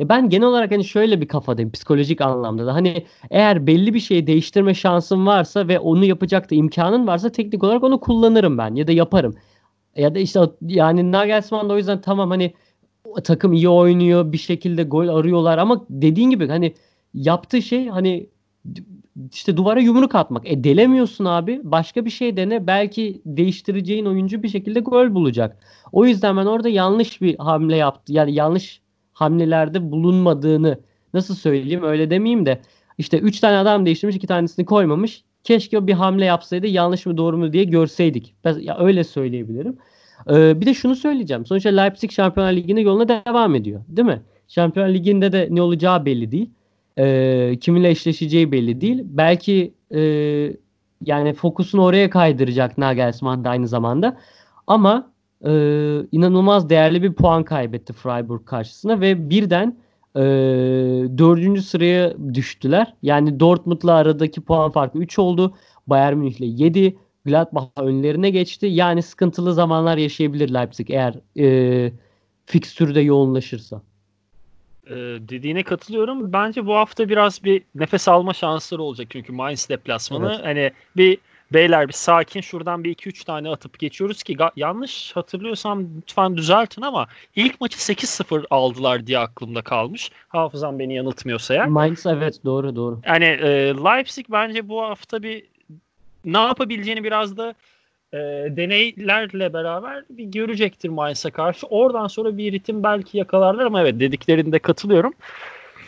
E 0.00 0.08
ben 0.08 0.28
genel 0.30 0.48
olarak 0.48 0.70
hani 0.70 0.84
şöyle 0.84 1.20
bir 1.20 1.28
kafadayım 1.28 1.70
psikolojik 1.72 2.20
anlamda 2.20 2.66
da. 2.66 2.74
Hani 2.74 3.06
eğer 3.30 3.66
belli 3.66 3.94
bir 3.94 4.00
şeyi 4.00 4.26
değiştirme 4.26 4.74
şansın 4.74 5.26
varsa 5.26 5.68
ve 5.68 5.78
onu 5.78 6.04
yapacak 6.04 6.50
da 6.50 6.54
imkanın 6.54 7.06
varsa 7.06 7.32
teknik 7.32 7.64
olarak 7.64 7.82
onu 7.84 8.00
kullanırım 8.00 8.58
ben 8.58 8.74
ya 8.74 8.86
da 8.86 8.92
yaparım. 8.92 9.34
Ya 9.96 10.14
da 10.14 10.18
işte 10.18 10.40
yani 10.62 11.12
Nagelsmann 11.12 11.68
da 11.68 11.74
o 11.74 11.76
yüzden 11.76 12.00
tamam 12.00 12.30
hani 12.30 12.54
takım 13.24 13.52
iyi 13.52 13.68
oynuyor 13.68 14.32
bir 14.32 14.38
şekilde 14.38 14.82
gol 14.82 15.08
arıyorlar 15.08 15.58
ama 15.58 15.84
dediğin 15.90 16.30
gibi 16.30 16.48
hani 16.48 16.74
yaptığı 17.14 17.62
şey 17.62 17.88
hani 17.88 18.26
işte 19.32 19.56
duvara 19.56 19.80
yumruk 19.80 20.14
atmak. 20.14 20.50
E 20.50 20.64
delemiyorsun 20.64 21.24
abi. 21.24 21.60
Başka 21.64 22.04
bir 22.04 22.10
şey 22.10 22.36
dene. 22.36 22.66
Belki 22.66 23.22
değiştireceğin 23.26 24.06
oyuncu 24.06 24.42
bir 24.42 24.48
şekilde 24.48 24.80
gol 24.80 25.14
bulacak. 25.14 25.58
O 25.92 26.06
yüzden 26.06 26.36
ben 26.36 26.46
orada 26.46 26.68
yanlış 26.68 27.20
bir 27.22 27.38
hamle 27.38 27.76
yaptı. 27.76 28.12
Yani 28.12 28.34
yanlış 28.34 28.82
hamlelerde 29.16 29.90
bulunmadığını 29.90 30.78
nasıl 31.14 31.34
söyleyeyim 31.34 31.82
öyle 31.82 32.10
demeyeyim 32.10 32.46
de 32.46 32.60
işte 32.98 33.18
3 33.18 33.40
tane 33.40 33.56
adam 33.56 33.86
değiştirmiş 33.86 34.16
2 34.16 34.26
tanesini 34.26 34.64
koymamış. 34.64 35.24
Keşke 35.44 35.86
bir 35.86 35.92
hamle 35.92 36.24
yapsaydı 36.24 36.66
yanlış 36.66 37.06
mı 37.06 37.16
doğru 37.16 37.38
mu 37.38 37.52
diye 37.52 37.64
görseydik. 37.64 38.34
Ben, 38.44 38.58
ya 38.58 38.78
öyle 38.78 39.04
söyleyebilirim. 39.04 39.76
Ee, 40.30 40.60
bir 40.60 40.66
de 40.66 40.74
şunu 40.74 40.96
söyleyeceğim. 40.96 41.46
Sonuçta 41.46 41.70
Leipzig 41.70 42.10
Şampiyonlar 42.10 42.52
Ligi'nde 42.52 42.80
yoluna 42.80 43.08
devam 43.08 43.54
ediyor. 43.54 43.80
Değil 43.88 44.06
mi? 44.06 44.22
Şampiyonlar 44.48 44.94
Ligi'nde 44.94 45.32
de 45.32 45.48
ne 45.50 45.62
olacağı 45.62 46.04
belli 46.04 46.32
değil. 46.32 46.50
Ee, 46.98 47.56
kiminle 47.60 47.90
eşleşeceği 47.90 48.52
belli 48.52 48.80
değil. 48.80 49.02
Belki 49.04 49.74
e, 49.94 50.00
yani 51.04 51.32
fokusunu 51.34 51.82
oraya 51.82 52.10
kaydıracak 52.10 52.78
Nagelsmann 52.78 53.44
da 53.44 53.50
aynı 53.50 53.68
zamanda. 53.68 54.16
Ama 54.66 55.10
e, 55.46 55.52
inanılmaz 56.12 56.70
değerli 56.70 57.02
bir 57.02 57.12
puan 57.12 57.44
kaybetti 57.44 57.92
Freiburg 57.92 58.46
karşısına 58.46 59.00
ve 59.00 59.30
birden 59.30 59.76
e, 60.16 60.20
dördüncü 61.18 61.62
sıraya 61.62 62.14
düştüler. 62.34 62.94
Yani 63.02 63.40
Dortmund'la 63.40 63.94
aradaki 63.94 64.40
puan 64.40 64.70
farkı 64.70 64.98
3 64.98 65.18
oldu. 65.18 65.54
Bayern 65.86 66.16
Münih'le 66.16 66.60
7. 66.60 66.96
Gladbach 67.24 67.68
önlerine 67.76 68.30
geçti. 68.30 68.66
Yani 68.66 69.02
sıkıntılı 69.02 69.54
zamanlar 69.54 69.96
yaşayabilir 69.96 70.54
Leipzig 70.54 70.90
eğer 70.90 71.14
e, 71.38 71.92
fikstürde 72.46 73.00
yoğunlaşırsa. 73.00 73.82
Ee, 74.90 74.94
dediğine 75.28 75.62
katılıyorum. 75.62 76.32
Bence 76.32 76.66
bu 76.66 76.74
hafta 76.74 77.08
biraz 77.08 77.44
bir 77.44 77.62
nefes 77.74 78.08
alma 78.08 78.32
şansları 78.32 78.82
olacak 78.82 79.06
çünkü 79.10 79.32
Mainz 79.32 79.68
deplasmanı. 79.68 80.32
Evet. 80.34 80.44
Hani 80.44 80.72
bir 80.96 81.18
beyler 81.52 81.88
bir 81.88 81.92
sakin 81.92 82.40
şuradan 82.40 82.84
bir 82.84 82.90
iki 82.90 83.08
üç 83.08 83.24
tane 83.24 83.50
atıp 83.50 83.78
geçiyoruz 83.78 84.22
ki 84.22 84.36
yanlış 84.56 85.12
hatırlıyorsam 85.16 85.84
lütfen 85.96 86.36
düzeltin 86.36 86.82
ama 86.82 87.06
ilk 87.36 87.60
maçı 87.60 87.78
8-0 87.78 88.44
aldılar 88.50 89.06
diye 89.06 89.18
aklımda 89.18 89.62
kalmış. 89.62 90.10
Hafızam 90.28 90.78
beni 90.78 90.94
yanıltmıyorsa 90.94 91.54
eğer. 91.54 91.66
Mainz 91.66 92.06
evet 92.06 92.44
doğru 92.44 92.76
doğru. 92.76 93.00
Yani 93.06 93.24
e, 93.24 93.48
Leipzig 93.74 94.26
bence 94.30 94.68
bu 94.68 94.82
hafta 94.82 95.22
bir 95.22 95.44
ne 96.24 96.38
yapabileceğini 96.38 97.04
biraz 97.04 97.36
da 97.36 97.54
e, 98.12 98.18
deneylerle 98.56 99.52
beraber 99.52 100.04
bir 100.10 100.24
görecektir 100.24 100.88
Mainz'a 100.88 101.30
karşı. 101.30 101.66
Oradan 101.66 102.06
sonra 102.06 102.38
bir 102.38 102.52
ritim 102.52 102.82
belki 102.82 103.18
yakalarlar 103.18 103.66
ama 103.66 103.80
evet 103.80 104.00
dediklerinde 104.00 104.58
katılıyorum. 104.58 105.14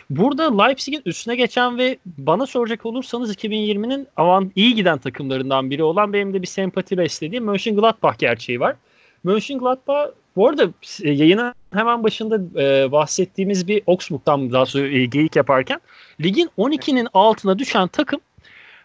Burada 0.09 0.63
Leipzig'in 0.63 1.01
üstüne 1.05 1.35
geçen 1.35 1.77
ve 1.77 1.97
bana 2.05 2.45
soracak 2.45 2.85
olursanız 2.85 3.35
2020'nin 3.35 4.07
avan 4.17 4.51
iyi 4.55 4.75
giden 4.75 4.97
takımlarından 4.97 5.69
biri 5.69 5.83
olan 5.83 6.13
benim 6.13 6.33
de 6.33 6.41
bir 6.41 6.47
sempati 6.47 6.97
beslediğim 6.97 7.45
Mönchengladbach 7.45 8.17
gerçeği 8.17 8.59
var. 8.59 8.75
Mönchengladbach 9.23 10.09
bu 10.35 10.47
arada 10.47 10.69
e, 11.03 11.11
yayının 11.11 11.53
hemen 11.73 12.03
başında 12.03 12.61
e, 12.61 12.91
bahsettiğimiz 12.91 13.67
bir 13.67 13.81
Augsburg'dan 13.87 14.51
daha 14.51 14.65
sonra 14.65 14.87
e, 14.87 15.05
geyik 15.05 15.35
yaparken 15.35 15.79
ligin 16.21 16.49
12'nin 16.57 17.07
altına 17.13 17.59
düşen 17.59 17.87
takım 17.87 18.19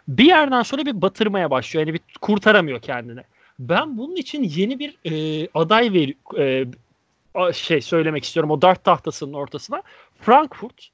bir 0.09 0.25
yerden 0.25 0.63
sonra 0.63 0.87
bir 0.87 1.03
batırmaya 1.03 1.51
başlıyor. 1.51 1.87
Yani 1.87 1.95
bir 1.95 2.01
kurtaramıyor 2.21 2.81
kendini. 2.81 3.21
Ben 3.59 3.99
bunun 3.99 4.17
için 4.17 4.43
yeni 4.43 4.79
bir 4.79 4.97
e, 5.05 5.49
aday 5.55 5.93
ver 5.93 6.39
e, 6.39 7.53
şey 7.53 7.81
söylemek 7.81 8.25
istiyorum 8.25 8.51
o 8.51 8.63
dart 8.63 8.85
tahtasının 8.85 9.33
ortasına. 9.33 9.83
Frankfurt 10.21 10.94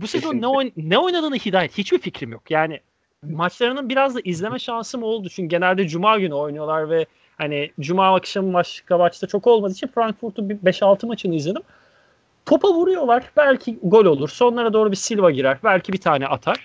bu 0.00 0.06
sezon 0.06 0.34
ne, 0.40 0.46
oyn- 0.46 0.72
ne 0.76 0.98
oynadığını 0.98 1.36
hidayet 1.36 1.78
hiçbir 1.78 1.98
fikrim 1.98 2.32
yok. 2.32 2.50
Yani 2.50 2.80
maçlarının 3.22 3.88
biraz 3.88 4.14
da 4.14 4.20
izleme 4.24 4.58
şansım 4.58 5.02
oldu. 5.02 5.28
Çünkü 5.28 5.48
genelde 5.48 5.88
cuma 5.88 6.18
günü 6.18 6.34
oynuyorlar 6.34 6.90
ve 6.90 7.06
hani 7.38 7.70
cuma 7.80 8.14
akşamı 8.14 8.52
başka 8.52 8.98
maçta 8.98 9.26
çok 9.26 9.46
olmadığı 9.46 9.72
için 9.72 9.86
Frankfurt'un 9.86 10.48
bir 10.50 10.56
5-6 10.56 11.06
maçını 11.06 11.34
izledim. 11.34 11.62
Topa 12.46 12.68
vuruyorlar. 12.68 13.30
Belki 13.36 13.78
gol 13.82 14.04
olur. 14.04 14.28
Sonlara 14.28 14.72
doğru 14.72 14.90
bir 14.90 14.96
Silva 14.96 15.30
girer. 15.30 15.58
Belki 15.64 15.92
bir 15.92 15.98
tane 16.00 16.26
atar. 16.26 16.64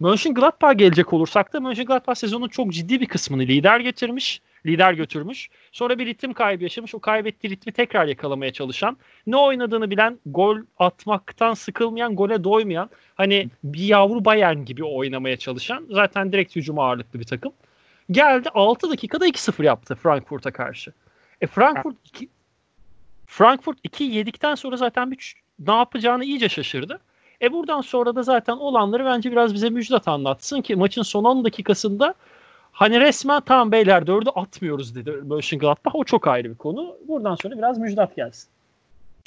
Mönchengladbach 0.00 0.78
gelecek 0.78 1.12
olursak 1.12 1.52
da 1.52 1.60
Mönchengladbach 1.60 2.16
sezonun 2.16 2.48
çok 2.48 2.72
ciddi 2.72 3.00
bir 3.00 3.06
kısmını 3.06 3.42
lider 3.42 3.80
getirmiş 3.80 4.40
lider 4.66 4.92
götürmüş. 4.92 5.48
Sonra 5.72 5.98
bir 5.98 6.06
ritim 6.06 6.32
kaybı 6.32 6.62
yaşamış. 6.62 6.94
O 6.94 7.00
kaybettiği 7.00 7.50
ritmi 7.50 7.72
tekrar 7.72 8.06
yakalamaya 8.06 8.52
çalışan, 8.52 8.96
ne 9.26 9.36
oynadığını 9.36 9.90
bilen, 9.90 10.18
gol 10.26 10.58
atmaktan 10.78 11.54
sıkılmayan, 11.54 12.16
gole 12.16 12.44
doymayan, 12.44 12.90
hani 13.14 13.48
bir 13.64 13.82
yavru 13.82 14.24
Bayern 14.24 14.64
gibi 14.64 14.84
oynamaya 14.84 15.36
çalışan, 15.36 15.86
zaten 15.90 16.32
direkt 16.32 16.56
hücum 16.56 16.78
ağırlıklı 16.78 17.20
bir 17.20 17.24
takım. 17.24 17.52
Geldi 18.10 18.48
6 18.54 18.90
dakikada 18.90 19.28
2-0 19.28 19.64
yaptı 19.64 19.94
Frankfurt'a 19.94 20.50
karşı. 20.50 20.92
E 21.40 21.46
Frankfurt 21.46 21.96
2 22.04 22.28
Frankfurt 23.26 23.78
2 23.82 24.04
yedikten 24.04 24.54
sonra 24.54 24.76
zaten 24.76 25.10
bir 25.10 25.34
ne 25.58 25.74
yapacağını 25.74 26.24
iyice 26.24 26.48
şaşırdı. 26.48 27.00
E 27.42 27.52
buradan 27.52 27.80
sonra 27.80 28.16
da 28.16 28.22
zaten 28.22 28.56
olanları 28.56 29.04
bence 29.04 29.32
biraz 29.32 29.54
bize 29.54 29.70
müjdat 29.70 30.08
anlatsın 30.08 30.62
ki 30.62 30.76
maçın 30.76 31.02
son 31.02 31.24
10 31.24 31.44
dakikasında 31.44 32.14
Hani 32.78 33.00
resmen 33.00 33.40
tamam 33.40 33.72
beyler 33.72 34.06
dördü 34.06 34.30
atmıyoruz 34.34 34.94
dedi 34.94 35.10
Mönchengladbach. 35.10 35.94
O 35.94 36.04
çok 36.04 36.28
ayrı 36.28 36.50
bir 36.50 36.54
konu. 36.54 36.96
Buradan 37.08 37.34
sonra 37.34 37.58
biraz 37.58 37.78
müjdat 37.78 38.16
gelsin. 38.16 38.48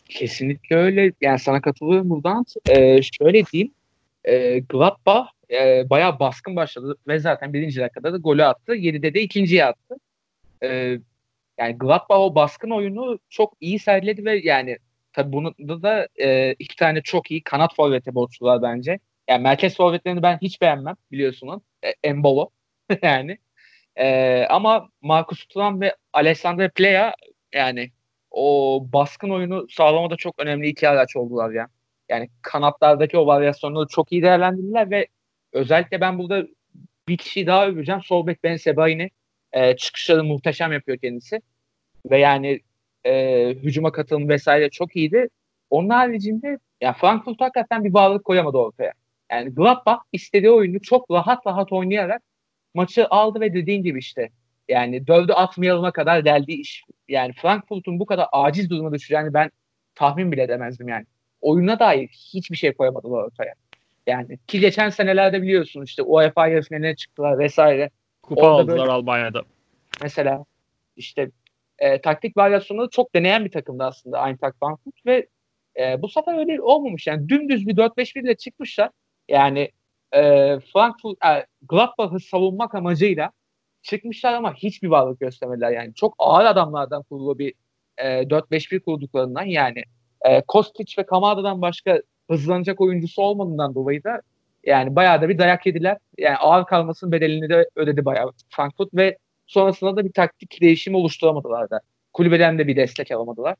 Kesinlikle 0.06 0.76
öyle. 0.76 1.12
Yani 1.22 1.40
sana 1.40 1.62
katılıyorum 1.62 2.10
buradan. 2.10 2.46
Ee, 2.70 3.02
şöyle 3.02 3.46
diyeyim. 3.46 3.72
E, 4.24 4.60
Gladbach 4.60 5.28
e, 5.52 5.90
bayağı 5.90 6.20
baskın 6.20 6.56
başladı 6.56 6.96
ve 7.08 7.20
zaten 7.20 7.54
birinci 7.54 7.80
dakikada 7.80 8.14
da 8.14 8.18
golü 8.18 8.44
attı. 8.44 8.76
7'de 8.76 9.14
de 9.14 9.22
ikinciyi 9.22 9.66
attı. 9.66 9.96
E, 10.64 10.68
yani 11.58 11.78
Gladbach 11.78 12.20
o 12.20 12.36
baskın 12.36 12.70
oyunu 12.70 13.20
çok 13.30 13.54
iyi 13.62 13.80
sergiledi 13.80 14.26
ve 14.26 14.42
yani 14.44 14.78
tabii 15.14 15.34
bunu 15.34 15.54
da 15.60 16.08
e, 16.16 16.54
iki 16.60 16.76
tane 16.76 17.02
çok 17.02 17.32
iyi 17.32 17.44
kanat 17.44 17.76
forvete 17.76 18.16
borçlular 18.16 18.62
bence. 18.62 19.00
Yani 19.30 19.44
merkez 19.44 19.78
forvetlerini 19.78 20.22
ben 20.22 20.38
hiç 20.42 20.62
beğenmem 20.62 20.96
biliyorsunuz. 21.12 21.62
E, 21.84 21.94
Embolo. 22.04 22.50
yani. 23.02 23.38
E, 23.96 24.46
ama 24.50 24.90
Marcus 25.02 25.46
Thuram 25.46 25.82
ve 25.82 25.96
Alessandro 26.14 26.70
Plea 26.70 27.14
yani 27.54 27.92
o 28.32 28.80
baskın 28.94 29.30
oyunu 29.30 29.68
sağlamada 29.70 30.16
çok 30.16 30.40
önemli 30.40 30.68
iki 30.68 30.90
araç 30.90 31.16
oldular 31.16 31.52
yani. 31.52 31.70
Yani 32.10 32.30
kanatlardaki 32.42 33.18
o 33.18 33.28
varyasyonları 33.28 33.88
çok 33.88 34.12
iyi 34.12 34.24
değerlendirdiler 34.24 34.92
ve 34.92 35.08
özellikle 35.54 36.02
ben 36.02 36.20
burada 36.20 36.48
bir 37.08 37.18
kişi 37.18 37.48
daha 37.48 37.68
öveceğim. 37.68 38.02
Solbek 38.04 38.44
Ben 38.44 38.58
Sebaini. 38.58 39.10
E, 39.54 39.76
çıkışları 39.78 40.24
muhteşem 40.24 40.74
yapıyor 40.74 40.98
kendisi. 40.98 41.42
Ve 42.12 42.20
yani 42.20 42.60
e, 43.06 43.50
hücuma 43.50 43.92
katılım 43.92 44.30
vesaire 44.30 44.70
çok 44.70 44.96
iyiydi. 44.96 45.30
Onun 45.70 45.90
haricinde 45.90 46.58
ya 46.82 46.94
Frankfurt 46.94 47.42
hakikaten 47.42 47.84
bir 47.84 47.94
bağlılık 47.94 48.26
koyamadı 48.26 48.58
ortaya. 48.58 48.94
Yani 49.32 49.50
Gladbach 49.56 50.00
istediği 50.14 50.52
oyunu 50.52 50.82
çok 50.82 51.12
rahat 51.12 51.48
rahat 51.48 51.72
oynayarak 51.72 52.22
maçı 52.74 53.08
aldı 53.10 53.40
ve 53.40 53.54
dediğin 53.54 53.84
gibi 53.84 54.00
işte 54.00 54.30
yani 54.70 55.08
dövdü 55.08 55.34
atmayalıma 55.34 55.92
kadar 55.92 56.20
geldiği 56.20 56.62
iş. 56.62 56.84
Yani 57.08 57.34
Frankfurt'un 57.34 58.00
bu 58.00 58.06
kadar 58.06 58.28
aciz 58.32 58.70
duruma 58.70 58.94
düşeceğini 58.94 59.34
ben 59.34 59.52
tahmin 59.96 60.32
bile 60.32 60.44
edemezdim 60.44 60.88
yani. 60.88 61.06
Oyuna 61.42 61.80
dair 61.80 62.08
hiçbir 62.08 62.58
şey 62.58 62.74
koyamadılar 62.74 63.24
ortaya. 63.24 63.54
Yani 64.08 64.38
ki 64.48 64.60
geçen 64.60 64.90
senelerde 64.90 65.42
biliyorsun 65.42 65.84
işte 65.84 66.04
UEFA 66.04 66.48
yarı 66.48 66.62
finaline 66.62 66.96
çıktılar 66.96 67.40
vesaire. 67.40 67.90
Kupa 68.22 68.42
Orada 68.42 68.62
aldılar 68.62 68.80
böyle, 68.80 68.92
Almanya'da. 68.92 69.42
Mesela 70.02 70.46
işte 70.98 71.32
e, 71.80 72.02
taktik 72.02 72.38
varyasyonları 72.38 72.90
çok 72.90 73.16
deneyen 73.16 73.46
bir 73.46 73.52
takımdı 73.52 73.84
aslında 73.84 74.28
Eintracht 74.28 74.60
Frankfurt 74.60 75.06
ve 75.06 75.28
e, 75.80 76.02
bu 76.02 76.10
sefer 76.10 76.38
öyle 76.38 76.62
olmamış. 76.62 77.08
Yani 77.08 77.30
dümdüz 77.30 77.68
bir 77.68 77.76
4-5-1 77.76 78.20
ile 78.20 78.36
çıkmışlar. 78.36 78.90
Yani 79.30 79.72
e, 80.14 80.20
Frankfurt, 80.74 81.26
e, 81.26 81.46
Gladbach'ı 81.70 82.20
savunmak 82.20 82.76
amacıyla 82.76 83.32
çıkmışlar 83.82 84.34
ama 84.34 84.54
hiçbir 84.54 84.88
varlık 84.88 85.20
göstermediler. 85.20 85.72
Yani 85.72 85.94
çok 85.94 86.16
ağır 86.18 86.46
adamlardan 86.46 87.04
kurulu 87.04 87.40
bir 87.40 87.54
e, 87.98 88.04
4-5-1 88.30 88.80
kurduklarından 88.80 89.46
yani 89.46 89.84
e, 90.22 90.42
Kostic 90.42 90.94
ve 90.98 91.06
Kamada'dan 91.06 91.62
başka 91.62 92.02
hızlanacak 92.30 92.82
oyuncusu 92.82 93.22
olmadığından 93.22 93.76
dolayı 93.76 94.04
da 94.04 94.22
Yani 94.64 94.96
bayağı 94.96 95.22
da 95.22 95.30
bir 95.30 95.38
dayak 95.38 95.66
yediler. 95.66 95.98
Yani 96.18 96.38
ağır 96.38 96.66
kalmasının 96.66 97.12
bedelini 97.12 97.50
de 97.50 97.70
ödedi 97.76 98.06
bayağı 98.06 98.32
Frankfurt 98.50 98.94
ve 98.94 99.18
sonrasında 99.48 99.96
da 99.96 100.06
bir 100.06 100.12
taktik 100.12 100.62
değişimi 100.62 100.98
oluşturamadılar 100.98 101.70
da. 101.70 101.82
Kulübeden 102.14 102.60
de 102.60 102.68
bir 102.68 102.76
destek 102.76 103.12
alamadılar. 103.12 103.56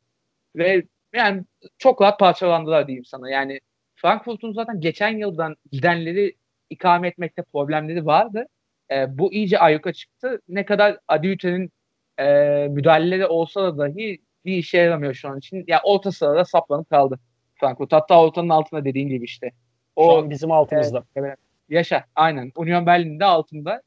Ve 0.56 0.84
yani 1.16 1.44
çok 1.78 2.02
rahat 2.02 2.20
parçalandılar 2.20 2.88
diyeyim 2.88 3.06
sana. 3.06 3.30
Yani 3.30 3.60
Frankfurt'un 3.96 4.54
zaten 4.54 4.82
geçen 4.82 5.18
yıldan 5.18 5.56
gidenleri 5.72 6.36
ikame 6.72 7.08
etmekte 7.08 7.44
problemleri 7.44 8.06
vardı. 8.06 8.46
E, 8.92 9.18
bu 9.18 9.34
iyice 9.34 9.60
ayyuka 9.60 9.94
çıktı. 9.94 10.42
Ne 10.50 10.66
kadar 10.66 10.98
Adiüte'nin 11.08 11.72
e, 12.20 12.24
müdahaleleri 12.68 13.28
olsa 13.28 13.64
da 13.64 13.78
dahi 13.78 14.22
bir 14.46 14.58
işe 14.58 14.78
yaramıyor 14.78 15.14
şu 15.14 15.30
an 15.30 15.38
için. 15.38 15.58
Ya 15.58 15.64
yani 15.68 15.82
orta 15.84 16.12
sırada 16.12 16.46
saplanıp 16.46 16.90
kaldı 16.90 17.20
Frankfurt. 17.60 17.94
Hatta 17.94 18.22
ortanın 18.22 18.50
altında 18.50 18.86
dediğin 18.86 19.10
gibi 19.10 19.26
işte. 19.26 19.52
O 19.96 20.06
şu 20.06 20.18
an 20.18 20.30
bizim 20.30 20.52
altımızda. 20.52 21.04
Evet, 21.16 21.38
yaşa. 21.70 22.06
Aynen. 22.16 22.52
Union 22.56 22.86
Berlin'de 22.86 23.26
altında 23.26 23.82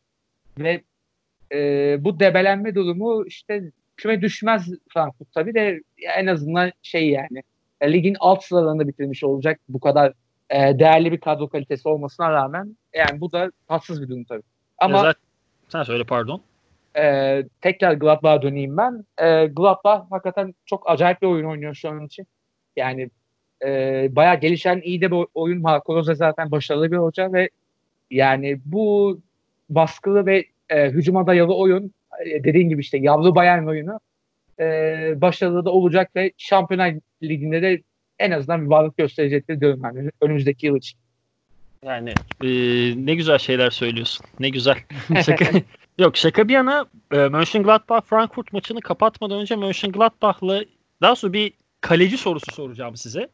ve 0.58 0.82
e, 1.52 1.96
bu 2.04 2.20
debelenme 2.20 2.74
durumu 2.74 3.26
işte 3.26 3.62
küme 3.96 4.20
düşmez 4.22 4.68
Frankfurt 4.94 5.32
tabii 5.34 5.54
de 5.54 5.80
en 6.16 6.26
azından 6.26 6.72
şey 6.82 7.08
yani 7.10 7.42
e, 7.80 7.92
ligin 7.92 8.16
alt 8.20 8.44
sıralarında 8.44 8.88
bitirmiş 8.88 9.24
olacak 9.24 9.60
bu 9.68 9.80
kadar 9.80 10.12
e, 10.54 10.78
değerli 10.78 11.12
bir 11.12 11.20
kadro 11.20 11.48
kalitesi 11.48 11.88
olmasına 11.88 12.30
rağmen 12.30 12.76
yani 12.94 13.20
bu 13.20 13.32
da 13.32 13.50
tatsız 13.68 14.02
bir 14.02 14.08
durum 14.08 14.24
tabii. 14.24 14.42
Ama 14.78 14.98
zaten, 14.98 15.22
sen 15.68 15.82
söyle 15.82 16.04
pardon. 16.04 16.40
E, 16.96 17.44
tekrar 17.60 17.92
Gladbach'a 17.92 18.42
döneyim 18.42 18.76
ben. 18.76 19.04
E, 19.18 19.46
Gladbach 19.46 20.10
hakikaten 20.10 20.54
çok 20.66 20.90
acayip 20.90 21.22
bir 21.22 21.26
oyun 21.26 21.44
oynuyor 21.44 21.74
şu 21.74 21.88
an 21.90 22.06
için. 22.06 22.26
Yani 22.76 23.10
e, 23.64 24.08
bayağı 24.16 24.40
gelişen 24.40 24.80
iyi 24.84 25.00
de 25.00 25.10
bir 25.10 25.26
oyun. 25.34 25.60
Marco 25.60 25.94
Rose 25.94 26.14
zaten 26.14 26.50
başarılı 26.50 26.92
bir 26.92 26.96
hoca 26.96 27.32
ve 27.32 27.48
yani 28.10 28.60
bu 28.64 29.20
baskılı 29.70 30.26
ve 30.26 30.44
e, 30.68 30.90
hücuma 30.90 31.26
dayalı 31.26 31.56
oyun 31.56 31.94
e, 32.26 32.44
dediğin 32.44 32.68
gibi 32.68 32.80
işte 32.80 32.98
yavru 32.98 33.34
Bayern 33.34 33.66
oyunu 33.66 34.00
e, 34.60 34.64
başarılı 35.16 35.64
da 35.64 35.70
olacak 35.70 36.16
ve 36.16 36.32
Şampiyonlar 36.36 36.94
Ligi'nde 37.22 37.62
de 37.62 37.82
en 38.18 38.30
azından 38.30 38.64
bir 38.64 38.70
varlık 38.70 38.96
gösterecektir 38.96 39.60
diyorum 39.60 39.82
ben 39.82 40.10
önümüzdeki 40.20 40.66
yıl 40.66 40.76
için. 40.76 40.98
Yani 41.84 42.10
e, 42.42 42.48
ne 43.06 43.14
güzel 43.14 43.38
şeyler 43.38 43.70
söylüyorsun. 43.70 44.26
Ne 44.40 44.48
güzel. 44.48 44.76
Şaka, 45.26 45.44
yok 45.98 46.16
şaka 46.16 46.48
bir 46.48 46.52
yana 46.52 46.86
e, 47.12 47.16
Mönchengladbach 47.16 48.04
Frankfurt 48.06 48.52
maçını 48.52 48.80
kapatmadan 48.80 49.40
önce 49.40 49.56
Mönchengladbach'la 49.56 50.64
daha 51.02 51.16
sonra 51.16 51.32
bir 51.32 51.52
kaleci 51.80 52.18
sorusu 52.18 52.50
soracağım 52.50 52.96
size. 52.96 53.28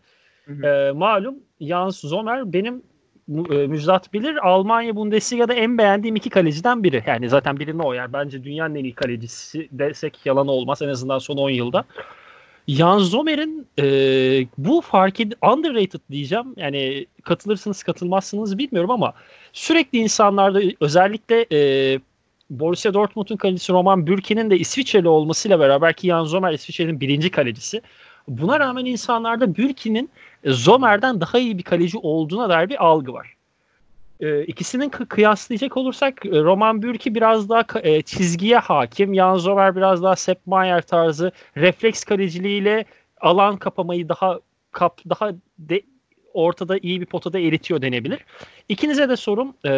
Hı 0.45 0.53
hı. 0.53 0.67
E, 0.67 0.93
malum 0.93 1.35
Jans 1.61 1.97
Sommer 1.97 2.53
benim 2.53 2.83
e, 3.31 3.67
Müjdat 3.67 4.13
bilir 4.13 4.49
Almanya 4.49 4.97
Bundesliga'da 4.97 5.55
en 5.55 5.79
beğendiğim 5.79 6.17
iki 6.17 6.31
kaleciden 6.31 6.85
biri. 6.85 7.03
Yani 7.07 7.29
zaten 7.29 7.59
birini 7.59 7.83
o 7.83 7.95
yer. 7.95 8.13
Bence 8.13 8.45
dünyanın 8.45 8.75
en 8.75 8.85
iyi 8.85 8.95
kalecisi 8.95 9.69
desek 9.73 10.27
yalan 10.27 10.49
olmaz 10.49 10.83
en 10.83 10.89
azından 10.89 11.19
son 11.19 11.37
10 11.37 11.51
yılda. 11.51 11.85
Jan 12.69 12.99
Zomer'in 12.99 13.67
e, 13.79 13.85
bu 14.59 14.81
fark 14.81 15.21
ed- 15.21 15.53
underrated 15.55 16.01
diyeceğim. 16.11 16.55
Yani 16.57 17.07
katılırsınız 17.23 17.83
katılmazsınız 17.83 18.59
bilmiyorum 18.59 18.91
ama 18.91 19.15
sürekli 19.53 19.99
insanlarda 19.99 20.61
özellikle 20.81 21.47
e, 21.53 22.01
Borussia 22.51 22.95
Dortmund'un 22.95 23.37
kalecisi 23.37 23.73
Roman 23.73 24.07
Bürki'nin 24.07 24.51
de 24.51 24.59
İsviçreli 24.59 25.09
olmasıyla 25.09 25.61
beraber 25.61 25.93
ki 25.93 26.07
Jan 26.07 26.25
Zomer 26.25 26.53
İsviçre'nin 26.53 27.01
birinci 27.01 27.31
kalecisi. 27.31 27.83
Buna 28.29 28.61
rağmen 28.61 28.85
insanlarda 28.85 29.57
Bürki'nin 29.57 30.11
Zomer'den 30.45 31.21
daha 31.21 31.39
iyi 31.39 31.59
bir 31.59 31.63
kaleci 31.63 31.99
olduğuna 31.99 32.49
dair 32.49 32.69
bir 32.69 32.85
algı 32.85 33.13
var. 33.13 33.40
E, 34.21 34.45
ikisinin 34.45 34.89
kıyaslayacak 34.89 35.77
olursak 35.77 36.27
e, 36.27 36.29
Roman 36.31 36.83
Bürki 36.83 37.15
biraz 37.15 37.49
daha 37.49 37.65
e, 37.83 38.03
çizgiye 38.03 38.59
hakim. 38.59 39.15
Jan 39.15 39.37
Zomer 39.37 39.77
biraz 39.77 40.03
daha 40.03 40.17
Sepp 40.17 40.47
Maier 40.47 40.83
tarzı 40.83 41.33
refleks 41.57 42.05
kaleciliğiyle 42.05 42.85
alan 43.21 43.57
kapamayı 43.57 44.09
daha 44.09 44.39
kap 44.73 45.01
daha 45.09 45.33
de, 45.59 45.83
ortada 46.35 46.79
iyi 46.79 47.01
bir 47.01 47.07
potada 47.07 47.39
eritiyor 47.39 47.83
denebilir. 47.83 48.19
İkinize 48.69 49.09
de 49.09 49.17
sorum 49.17 49.55
e, 49.65 49.73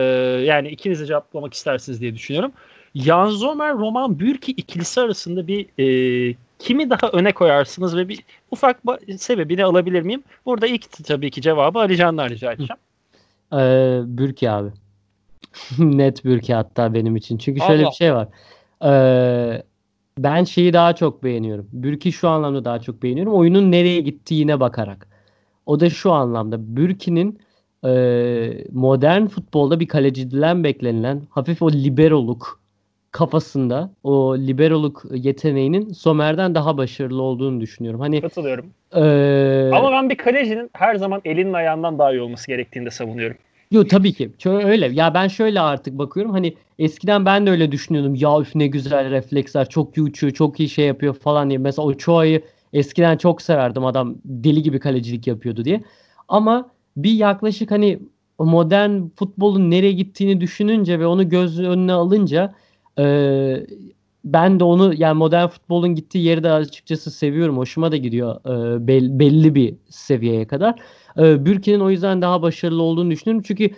yani 0.47 0.69
ikinize 0.69 1.07
cevaplamak 1.07 1.55
istersiniz 1.55 2.01
diye 2.01 2.15
düşünüyorum. 2.15 2.53
Jan 2.95 3.27
Zomer, 3.27 3.73
Roman 3.73 4.19
Bürki 4.19 4.53
ikilisi 4.53 5.01
arasında 5.01 5.47
bir 5.47 5.67
e, 5.79 6.35
kimi 6.59 6.91
daha 6.91 7.09
öne 7.09 7.33
koyarsınız 7.33 7.97
ve 7.97 8.09
bir 8.09 8.21
ufak 8.51 8.81
sebebini 9.19 9.65
alabilir 9.65 10.03
miyim? 10.03 10.23
Burada 10.47 10.67
ilk 10.67 11.05
tabii 11.05 11.31
ki 11.31 11.43
cevabı 11.43 11.79
Ali 11.79 11.97
Can'dan 11.97 12.29
rica 12.29 12.53
edeceğim. 12.53 12.81
Ee, 13.53 14.01
Bürki 14.05 14.51
abi. 14.51 14.71
Net 15.79 16.25
Bürki 16.25 16.55
hatta 16.55 16.95
benim 16.95 17.17
için. 17.17 17.39
Çünkü 17.39 17.61
şöyle 17.61 17.83
Allah. 17.83 17.91
bir 17.91 17.97
şey 17.97 18.15
var. 18.15 18.29
Ee, 18.85 19.63
ben 20.19 20.45
şeyi 20.45 20.73
daha 20.73 20.95
çok 20.95 21.25
beğeniyorum. 21.25 21.69
Bürki 21.73 22.13
şu 22.13 22.29
anlamda 22.29 22.65
daha 22.65 22.81
çok 22.81 23.03
beğeniyorum. 23.03 23.35
Oyunun 23.35 23.73
nereye 23.73 24.01
gittiğine 24.01 24.61
bakarak. 24.61 25.09
O 25.67 25.81
da 25.81 25.91
şu 25.91 26.13
anlamda. 26.13 26.77
Bürki'nin 26.77 27.41
e, 27.85 28.65
modern 28.73 29.27
futbolda 29.27 29.81
bir 29.81 29.89
kaleciden 29.89 30.65
beklenilen 30.65 31.23
hafif 31.31 31.63
o 31.63 31.73
liberoluk 31.73 32.62
kafasında 33.13 33.91
o 34.05 34.39
liberoluk 34.39 35.05
yeteneğinin 35.15 35.93
Somer'den 35.93 36.55
daha 36.55 36.77
başarılı 36.77 37.23
olduğunu 37.23 37.61
düşünüyorum. 37.61 38.01
Hani 38.01 38.21
katılıyorum. 38.21 38.67
Ee, 38.95 39.71
Ama 39.75 39.93
ben 39.93 40.11
bir 40.11 40.17
kalecinin 40.17 40.71
her 40.73 40.95
zaman 40.95 41.21
elinin 41.25 41.53
ayağından 41.53 41.99
daha 41.99 42.13
iyi 42.13 42.21
olması 42.21 42.47
gerektiğini 42.47 42.87
de 42.87 42.91
savunuyorum. 42.91 43.37
Yo 43.71 43.85
tabii 43.87 44.13
ki. 44.13 44.31
Şöyle 44.39 44.67
öyle. 44.67 44.89
Ya 44.93 45.15
ben 45.15 45.29
şöyle 45.29 45.61
artık 45.61 45.99
bakıyorum. 45.99 46.33
Hani 46.33 46.55
eskiden 46.79 47.27
ben 47.27 47.47
de 47.47 47.51
öyle 47.51 47.73
düşünüyordum. 47.73 48.15
Ya 48.15 48.41
üf 48.41 48.55
ne 48.55 48.67
güzel 48.67 49.11
refleksler. 49.11 49.69
Çok 49.69 49.97
iyi 49.97 50.03
uçuyor. 50.03 50.33
Çok 50.33 50.61
iyi 50.61 50.69
şey 50.69 50.87
yapıyor 50.87 51.15
falan 51.15 51.49
diye. 51.51 51.59
Mesela 51.59 51.87
o 51.87 51.95
Çoğa'yı 51.95 52.43
eskiden 52.73 53.17
çok 53.17 53.43
severdim. 53.43 53.85
Adam 53.85 54.15
deli 54.25 54.63
gibi 54.63 54.81
kalecilik 54.81 55.27
yapıyordu 55.27 55.65
diye. 55.65 55.83
Ama 56.29 56.71
bir 56.97 57.13
yaklaşık 57.13 57.71
hani 57.71 57.99
modern 58.39 59.01
futbolun 59.17 59.71
nereye 59.71 59.93
gittiğini 59.93 60.41
düşününce 60.41 61.01
ve 61.01 61.07
onu 61.07 61.29
göz 61.29 61.61
önüne 61.61 61.93
alınca 61.93 62.55
ee, 62.99 63.67
ben 64.25 64.61
de 64.61 64.65
onu 64.65 64.95
yani 64.97 65.19
modern 65.19 65.49
futbolun 65.49 65.95
gittiği 65.95 66.25
yeri 66.25 66.43
de 66.43 66.53
açıkçası 66.53 67.11
seviyorum. 67.11 67.59
Hoşuma 67.59 67.93
da 67.93 67.97
gidiyor 67.97 68.41
e, 68.47 68.87
bel, 68.87 69.19
belli 69.19 69.55
bir 69.55 69.75
seviyeye 69.89 70.47
kadar. 70.47 70.81
E, 71.19 71.47
Bürki'nin 71.47 71.81
o 71.81 71.91
yüzden 71.91 72.23
daha 72.23 72.43
başarılı 72.43 72.83
olduğunu 72.83 73.11
düşünüyorum. 73.11 73.45
Çünkü 73.47 73.71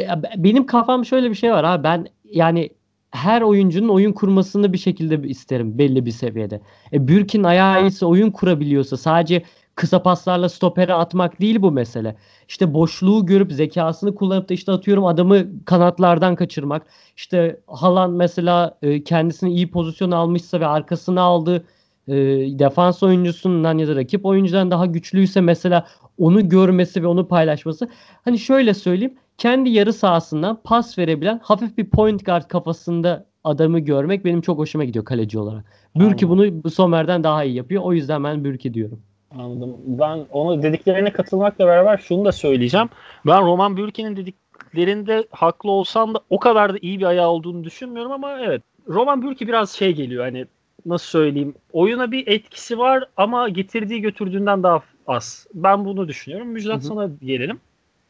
e, 0.00 0.08
benim 0.36 0.66
kafam 0.66 1.04
şöyle 1.04 1.30
bir 1.30 1.34
şey 1.34 1.50
var 1.50 1.64
ha 1.64 1.84
ben 1.84 2.06
yani 2.24 2.70
her 3.10 3.42
oyuncunun 3.42 3.88
oyun 3.88 4.12
kurmasını 4.12 4.72
bir 4.72 4.78
şekilde 4.78 5.28
isterim 5.28 5.78
belli 5.78 6.06
bir 6.06 6.10
seviyede. 6.10 6.60
E, 6.92 7.08
Bürkin 7.08 7.42
ayağı 7.42 7.86
ise 7.86 8.06
oyun 8.06 8.30
kurabiliyorsa 8.30 8.96
sadece 8.96 9.42
kısa 9.76 10.02
paslarla 10.02 10.48
stopere 10.48 10.94
atmak 10.94 11.40
değil 11.40 11.62
bu 11.62 11.72
mesele. 11.72 12.16
İşte 12.48 12.74
boşluğu 12.74 13.26
görüp 13.26 13.52
zekasını 13.52 14.14
kullanıp 14.14 14.48
da 14.48 14.54
işte 14.54 14.72
atıyorum 14.72 15.04
adamı 15.06 15.64
kanatlardan 15.64 16.36
kaçırmak. 16.36 16.86
İşte 17.16 17.60
Halan 17.66 18.10
mesela 18.10 18.78
e, 18.82 19.04
kendisini 19.04 19.52
iyi 19.52 19.70
pozisyon 19.70 20.10
almışsa 20.10 20.60
ve 20.60 20.66
arkasına 20.66 21.22
aldığı 21.22 21.64
e, 22.08 22.14
defans 22.58 23.02
oyuncusundan 23.02 23.78
ya 23.78 23.88
da 23.88 23.96
rakip 23.96 24.26
oyuncudan 24.26 24.70
daha 24.70 24.86
güçlüyse 24.86 25.40
mesela 25.40 25.86
onu 26.18 26.48
görmesi 26.48 27.02
ve 27.02 27.06
onu 27.06 27.28
paylaşması. 27.28 27.88
Hani 28.24 28.38
şöyle 28.38 28.74
söyleyeyim 28.74 29.14
kendi 29.38 29.70
yarı 29.70 29.92
sahasından 29.92 30.60
pas 30.64 30.98
verebilen 30.98 31.40
hafif 31.42 31.78
bir 31.78 31.90
point 31.90 32.26
guard 32.26 32.48
kafasında 32.48 33.26
adamı 33.44 33.78
görmek 33.78 34.24
benim 34.24 34.40
çok 34.40 34.58
hoşuma 34.58 34.84
gidiyor 34.84 35.04
kaleci 35.04 35.38
olarak. 35.38 35.64
Bürki 35.96 36.28
bunu 36.28 36.70
Somer'den 36.70 37.24
daha 37.24 37.44
iyi 37.44 37.54
yapıyor. 37.54 37.82
O 37.82 37.92
yüzden 37.92 38.24
ben 38.24 38.44
Bürki 38.44 38.74
diyorum. 38.74 39.02
Anladım. 39.30 39.76
Ben 39.86 40.26
onu 40.32 40.62
dediklerine 40.62 41.12
katılmakla 41.12 41.66
beraber 41.66 41.98
şunu 41.98 42.24
da 42.24 42.32
söyleyeceğim. 42.32 42.88
Ben 43.26 43.42
Roman 43.42 43.76
Bürki'nin 43.76 44.16
dediklerinde 44.16 45.26
haklı 45.30 45.70
olsam 45.70 46.14
da 46.14 46.20
o 46.30 46.38
kadar 46.38 46.74
da 46.74 46.78
iyi 46.82 46.98
bir 46.98 47.04
ayağı 47.04 47.28
olduğunu 47.28 47.64
düşünmüyorum 47.64 48.12
ama 48.12 48.40
evet. 48.40 48.62
Roman 48.88 49.22
Bürki 49.22 49.48
biraz 49.48 49.70
şey 49.70 49.92
geliyor 49.92 50.24
hani 50.24 50.46
nasıl 50.86 51.06
söyleyeyim 51.06 51.54
oyuna 51.72 52.12
bir 52.12 52.26
etkisi 52.26 52.78
var 52.78 53.04
ama 53.16 53.48
getirdiği 53.48 54.00
götürdüğünden 54.00 54.62
daha 54.62 54.82
az. 55.06 55.46
Ben 55.54 55.84
bunu 55.84 56.08
düşünüyorum. 56.08 56.48
Müjdat 56.48 56.82
sana 56.82 57.10
gelelim. 57.22 57.60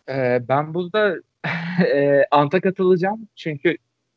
Ee, 0.08 0.42
ben 0.48 0.74
burada 0.74 1.16
e, 1.94 2.24
Ant'a 2.30 2.60
katılacağım. 2.60 3.28
Çünkü 3.36 3.76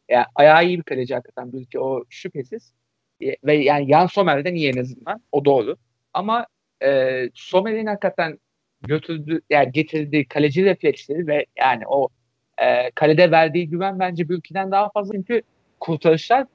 yani 0.09 0.25
ayağı 0.35 0.65
iyi 0.65 0.77
bir 0.77 0.83
kaleci 0.83 1.13
hakikaten 1.13 1.53
Bürki 1.53 1.79
o 1.79 2.03
şüphesiz. 2.09 2.73
E, 3.21 3.35
ve 3.43 3.53
yani 3.53 3.89
Jan 3.89 4.05
Sommer'den 4.05 4.55
iyi 4.55 4.69
en 4.69 4.81
azından. 4.81 5.21
O 5.31 5.45
doğru. 5.45 5.77
Ama 6.13 6.45
e, 6.83 7.29
Sommer'in 7.33 7.85
hakikaten 7.85 8.39
götürdüğü 8.81 9.41
yani 9.49 9.71
getirdiği 9.71 10.25
kaleci 10.25 10.65
refleksleri 10.65 11.27
ve 11.27 11.45
yani 11.59 11.83
o 11.87 12.09
e, 12.57 12.91
kalede 12.91 13.31
verdiği 13.31 13.69
güven 13.69 13.99
bence 13.99 14.29
Bülki'den 14.29 14.71
daha 14.71 14.89
fazla. 14.89 15.13
Çünkü 15.13 15.41
kurtarışlar 15.79 16.47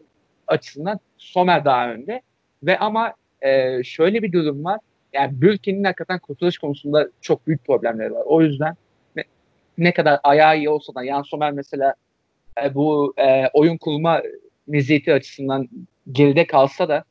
açısından 0.47 1.01
Sommer 1.19 1.65
daha 1.65 1.93
önde. 1.93 2.23
Ve 2.63 2.79
ama 2.79 3.15
e, 3.43 3.83
şöyle 3.83 4.23
bir 4.23 4.33
durum 4.33 4.65
var. 4.65 4.81
Yani 5.13 5.41
Bülki'nin 5.41 5.85
hakikaten 5.85 6.19
kurtarış 6.19 6.59
konusunda 6.59 7.09
çok 7.21 7.47
büyük 7.47 7.65
problemleri 7.67 8.13
var. 8.13 8.23
O 8.27 8.43
yüzden 8.43 8.77
ne 9.79 9.93
kadar 9.93 10.21
ayağı 10.23 10.59
iyi 10.59 10.71
olsa 10.71 10.95
da 10.95 11.07
Jan 11.07 11.23
Sommer 11.23 11.53
mesela 11.53 11.95
e, 12.63 12.75
bu 12.75 13.15
e, 13.17 13.49
oyun 13.53 13.77
kurma 13.77 14.23
meziyeti 14.67 15.13
açısından 15.13 15.69
geride 16.13 16.47
kalsa 16.47 16.89
da 16.89 17.05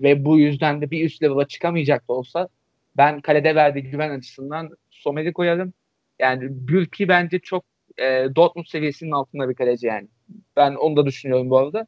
ve 0.00 0.24
bu 0.24 0.38
yüzden 0.38 0.80
de 0.80 0.90
bir 0.90 1.04
üst 1.04 1.22
level'a 1.22 1.48
çıkamayacak 1.48 2.08
da 2.08 2.12
olsa 2.12 2.48
ben 2.96 3.20
kalede 3.20 3.54
verdiği 3.54 3.82
güven 3.82 4.10
açısından 4.18 4.70
Sommer'i 4.90 5.32
koyarım. 5.32 5.72
Yani 6.18 6.40
Bülki 6.50 7.08
bence 7.08 7.38
çok 7.38 7.64
e, 7.98 8.04
Dortmund 8.36 8.66
seviyesinin 8.66 9.10
altında 9.10 9.48
bir 9.48 9.54
kaleci 9.54 9.86
yani. 9.86 10.08
Ben 10.56 10.74
onu 10.74 10.96
da 10.96 11.06
düşünüyorum 11.06 11.50
bu 11.50 11.58
arada. 11.58 11.86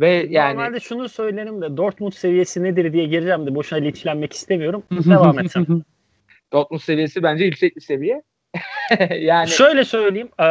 Ve 0.00 0.26
yani 0.30 0.54
Normalde 0.56 0.80
şunu 0.80 1.08
söylerim 1.08 1.62
de 1.62 1.76
Dortmund 1.76 2.12
seviyesi 2.12 2.62
nedir 2.62 2.92
diye 2.92 3.06
gireceğim 3.06 3.46
de 3.46 3.54
boşuna 3.54 3.78
linçlenmek 3.78 4.32
istemiyorum. 4.32 4.82
Devam 4.90 5.38
etsem. 5.38 5.66
Dortmund 6.52 6.80
seviyesi 6.80 7.22
bence 7.22 7.44
yüksek 7.44 7.76
bir 7.76 7.80
seviye. 7.80 8.22
yani 9.18 9.48
Şöyle 9.48 9.84
söyleyeyim. 9.84 10.28
eee, 10.40 10.46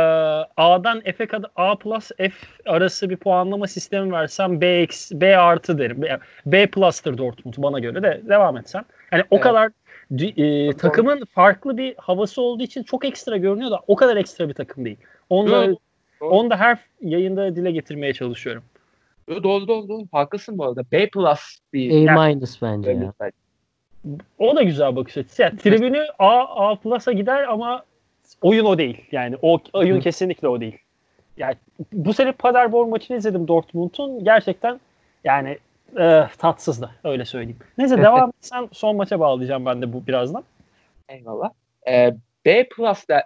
A'dan 0.58 1.02
F'e 1.02 1.26
kadar 1.28 1.52
A 1.56 1.76
plus 1.78 2.12
F 2.18 2.32
arası 2.66 3.10
bir 3.10 3.18
puanlama 3.18 3.68
sistemi 3.68 4.12
versem 4.12 4.62
B, 4.62 4.66
eksi- 4.84 5.22
B 5.22 5.38
artı 5.38 5.78
derim. 5.78 6.02
B, 6.02 6.20
B 6.46 6.68
plus'tır 6.68 7.18
Dortmund 7.18 7.54
bana 7.58 7.80
göre 7.80 8.04
de 8.04 8.22
devam 8.30 8.58
etsem. 8.58 8.84
Yani 9.12 9.24
o 9.30 9.36
Evet. 9.36 9.44
kadar 9.44 9.72
d- 10.12 10.30
eee, 10.30 10.74
takımın 10.78 11.26
farklı 11.26 11.78
bir 11.78 11.96
havası 11.98 12.42
olduğu 12.42 12.64
için 12.64 12.84
çok 12.84 13.06
ekstra 13.06 13.38
görünüyor 13.38 13.72
da 13.72 13.80
o 13.88 13.96
kadar 13.96 14.18
ekstra 14.18 14.50
bir 14.50 14.54
takım 14.54 14.86
değil. 14.86 14.98
Onu 15.30 15.52
da, 15.52 15.76
onu 16.22 16.50
da 16.50 16.58
her 16.58 16.80
yayında 17.02 17.56
dile 17.56 17.72
getirmeye 17.72 18.14
çalışıyorum. 18.14 18.64
doğru 19.30 19.68
doğru 19.68 19.88
doğru. 19.90 20.04
Haklısın 20.12 20.58
bu 20.58 20.66
arada. 20.66 20.84
B 20.92 21.10
plus 21.10 21.40
bir 21.74 22.08
A 22.08 22.28
minus 22.28 22.62
bence 22.62 22.92
ya. 22.92 23.14
O 24.40 24.56
da 24.56 24.64
güzel 24.64 24.96
bakış 24.96 25.18
açısı. 25.18 25.42
Yani 25.42 25.58
tribünü 25.58 26.06
A, 26.20 26.70
A 26.72 26.76
plus'a 26.76 27.12
gider 27.12 27.44
ama 27.44 27.84
oyun 28.42 28.66
o 28.66 28.78
değil. 28.78 29.02
Yani 29.12 29.36
o 29.42 29.60
oyun 29.74 29.96
Hı. 29.98 30.00
kesinlikle 30.00 30.48
o 30.48 30.62
değil. 30.62 30.78
Yani 31.38 31.56
bu 31.94 32.14
sene 32.14 32.32
Paderborn 32.32 32.90
maçını 32.90 33.18
izledim 33.18 33.48
Dortmund'un. 33.48 34.24
Gerçekten 34.24 34.80
yani 35.24 35.58
e, 35.98 36.28
tatsızdı. 36.38 36.92
Öyle 37.04 37.26
söyleyeyim. 37.26 37.60
Neyse 37.78 37.98
devam 38.02 38.30
etsen 38.38 38.70
son 38.72 38.96
maça 38.96 39.20
bağlayacağım 39.20 39.66
ben 39.66 39.82
de 39.82 39.94
bu 39.94 40.08
birazdan. 40.08 40.44
Eyvallah. 41.10 41.50
Ee, 41.88 42.16
B 42.46 42.70
plus 42.70 43.08
da 43.10 43.24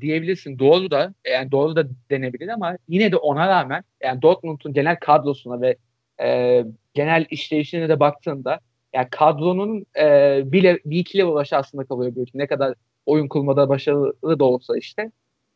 diyebilirsin. 0.00 0.58
Doğru 0.58 0.90
da 0.90 1.14
yani 1.30 1.52
doğru 1.52 1.76
da 1.76 1.84
denebilir 2.10 2.48
ama 2.48 2.76
yine 2.88 3.12
de 3.12 3.16
ona 3.16 3.48
rağmen 3.48 3.84
yani 4.02 4.22
Dortmund'un 4.22 4.72
genel 4.72 4.96
kadrosuna 4.96 5.60
ve 5.60 5.76
e, 6.20 6.64
genel 6.94 7.26
işleyişine 7.30 7.88
de 7.88 8.00
baktığında 8.00 8.60
yani 8.94 9.08
kadronun 9.10 9.86
e, 9.98 10.42
bir, 10.44 10.64
le- 10.64 10.78
bir 10.84 10.98
iki 10.98 11.18
level 11.18 11.36
aşağısında 11.36 11.84
kalıyor 11.84 12.14
büyük. 12.14 12.34
Ne 12.34 12.46
kadar 12.46 12.74
oyun 13.06 13.28
kurmada 13.28 13.68
başarılı 13.68 14.38
da 14.38 14.44
olsa 14.44 14.78
işte 14.78 15.10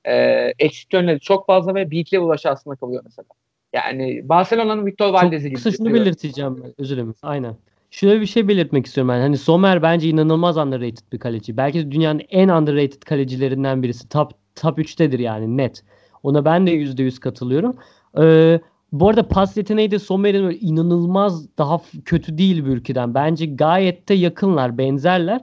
e, 0.05 0.15
eksik 0.59 0.93
yönleri 0.93 1.21
çok 1.21 1.47
fazla 1.47 1.75
ve 1.75 1.91
bir 1.91 1.99
iki 1.99 2.17
level 2.17 2.29
aşağısında 2.29 2.75
kalıyor 2.75 3.03
mesela. 3.05 3.27
Yani 3.73 4.29
Barcelona'nın 4.29 4.87
Victor 4.87 5.13
Valdez'i 5.13 5.49
gibi. 5.49 5.55
Kısa 5.55 5.73
şunu 5.73 5.95
belirteceğim 5.95 6.63
ben. 6.65 6.75
Özür 6.79 6.97
dilerim. 6.97 7.15
Aynen. 7.23 7.57
Şöyle 7.91 8.21
bir 8.21 8.27
şey 8.27 8.49
belirtmek 8.49 8.87
istiyorum 8.87 9.09
ben. 9.09 9.21
Hani 9.21 9.39
Sommer 9.39 9.83
bence 9.83 10.09
inanılmaz 10.09 10.57
underrated 10.57 11.13
bir 11.13 11.19
kaleci. 11.19 11.57
Belki 11.57 11.91
dünyanın 11.91 12.23
en 12.31 12.49
underrated 12.49 13.03
kalecilerinden 13.03 13.83
birisi. 13.83 14.09
Top 14.09 14.33
top 14.55 14.79
3'tedir 14.79 15.23
yani 15.23 15.57
net. 15.57 15.85
Ona 16.23 16.45
ben 16.45 16.67
de 16.67 16.71
%100 16.71 17.21
katılıyorum. 17.21 17.77
Ee, 18.19 18.61
bu 18.93 19.09
arada 19.09 19.29
pas 19.29 19.57
yeteneği 19.57 19.91
de 19.91 19.99
Sommer'in 19.99 20.59
inanılmaz 20.61 21.59
daha 21.59 21.81
kötü 22.05 22.39
değil 22.39 22.65
Bürki'den. 22.65 23.15
Bence 23.15 23.47
gayet 23.47 24.09
de 24.09 24.15
yakınlar, 24.15 24.79
benzerler. 24.79 25.41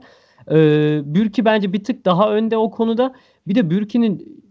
Ee, 0.50 1.00
Bürki 1.04 1.44
bence 1.44 1.72
bir 1.72 1.84
tık 1.84 2.04
daha 2.04 2.32
önde 2.32 2.56
o 2.56 2.70
konuda. 2.70 3.14
Bir 3.46 3.54
de 3.54 3.70
Bürki'nin 3.70 4.42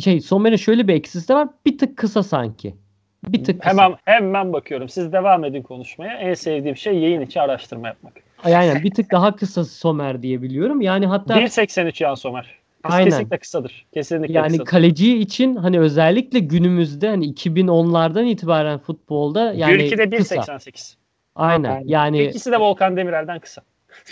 şey 0.00 0.20
Sommer'in 0.20 0.56
şöyle 0.56 0.88
bir 0.88 0.94
eksisi 0.94 1.28
de 1.28 1.34
var. 1.34 1.48
Bir 1.66 1.78
tık 1.78 1.96
kısa 1.96 2.22
sanki. 2.22 2.74
Bir 3.24 3.44
tık 3.44 3.62
kısa. 3.62 3.70
Hemen 3.70 3.96
hemen 4.04 4.52
bakıyorum. 4.52 4.88
Siz 4.88 5.12
devam 5.12 5.44
edin 5.44 5.62
konuşmaya. 5.62 6.16
En 6.16 6.34
sevdiğim 6.34 6.76
şey 6.76 6.98
yayın 6.98 7.20
içi 7.20 7.40
araştırma 7.40 7.86
yapmak. 7.88 8.12
Aynen 8.44 8.82
bir 8.82 8.90
tık 8.90 9.12
daha 9.12 9.36
kısa 9.36 9.64
Somer 9.64 10.22
diye 10.22 10.42
biliyorum. 10.42 10.80
Yani 10.80 11.06
hatta 11.06 11.34
1.83 11.40 12.02
Yan 12.04 12.14
Somer. 12.14 12.54
Kıs- 12.84 12.92
Aynen. 12.94 13.10
Kesinlikle 13.10 13.38
kısadır. 13.38 13.86
Kesinlikle 13.94 14.34
yani 14.34 14.48
kısadır. 14.48 14.64
kaleci 14.70 15.18
için 15.18 15.56
hani 15.56 15.80
özellikle 15.80 16.38
günümüzde 16.38 17.08
hani 17.08 17.32
2010'lardan 17.32 18.24
itibaren 18.26 18.78
futbolda 18.78 19.52
yani 19.52 19.76
Gürki 19.76 19.98
de 19.98 20.10
kısa. 20.10 20.34
1.88. 20.34 20.94
Aynen. 21.34 21.70
Aynen. 21.70 21.88
Yani 21.88 22.22
İkisi 22.24 22.52
de 22.52 22.60
Volkan 22.60 22.96
Demirel'den 22.96 23.38
kısa. 23.38 23.62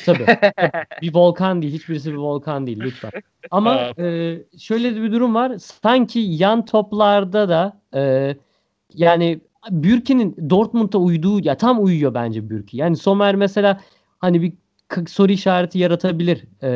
tabii. 0.06 0.26
bir 1.02 1.14
volkan 1.14 1.62
değil. 1.62 1.74
Hiçbirisi 1.74 2.12
bir 2.12 2.16
volkan 2.16 2.66
değil 2.66 2.80
lütfen. 2.80 3.10
Ama 3.50 3.80
e, 3.98 4.36
şöyle 4.58 5.02
bir 5.02 5.12
durum 5.12 5.34
var. 5.34 5.52
Sanki 5.58 6.18
yan 6.18 6.64
toplarda 6.64 7.48
da 7.48 7.80
e, 7.94 8.34
yani 8.94 9.40
Bürki'nin 9.70 10.50
Dortmund'a 10.50 10.98
uyduğu 10.98 11.40
ya 11.44 11.56
tam 11.56 11.84
uyuyor 11.84 12.14
bence 12.14 12.50
Bürki. 12.50 12.76
Yani 12.76 12.96
Sommer 12.96 13.34
mesela 13.34 13.80
hani 14.18 14.42
bir 14.42 14.52
soru 15.06 15.32
işareti 15.32 15.78
yaratabilir 15.78 16.44
e, 16.62 16.68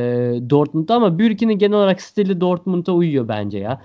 Dortmund'da 0.50 0.94
ama 0.94 1.18
Bürki'nin 1.18 1.59
genel 1.59 1.76
olarak 1.76 2.00
stili 2.00 2.40
Dortmund'a 2.40 2.92
uyuyor 2.92 3.28
bence 3.28 3.59
ya. 3.59 3.83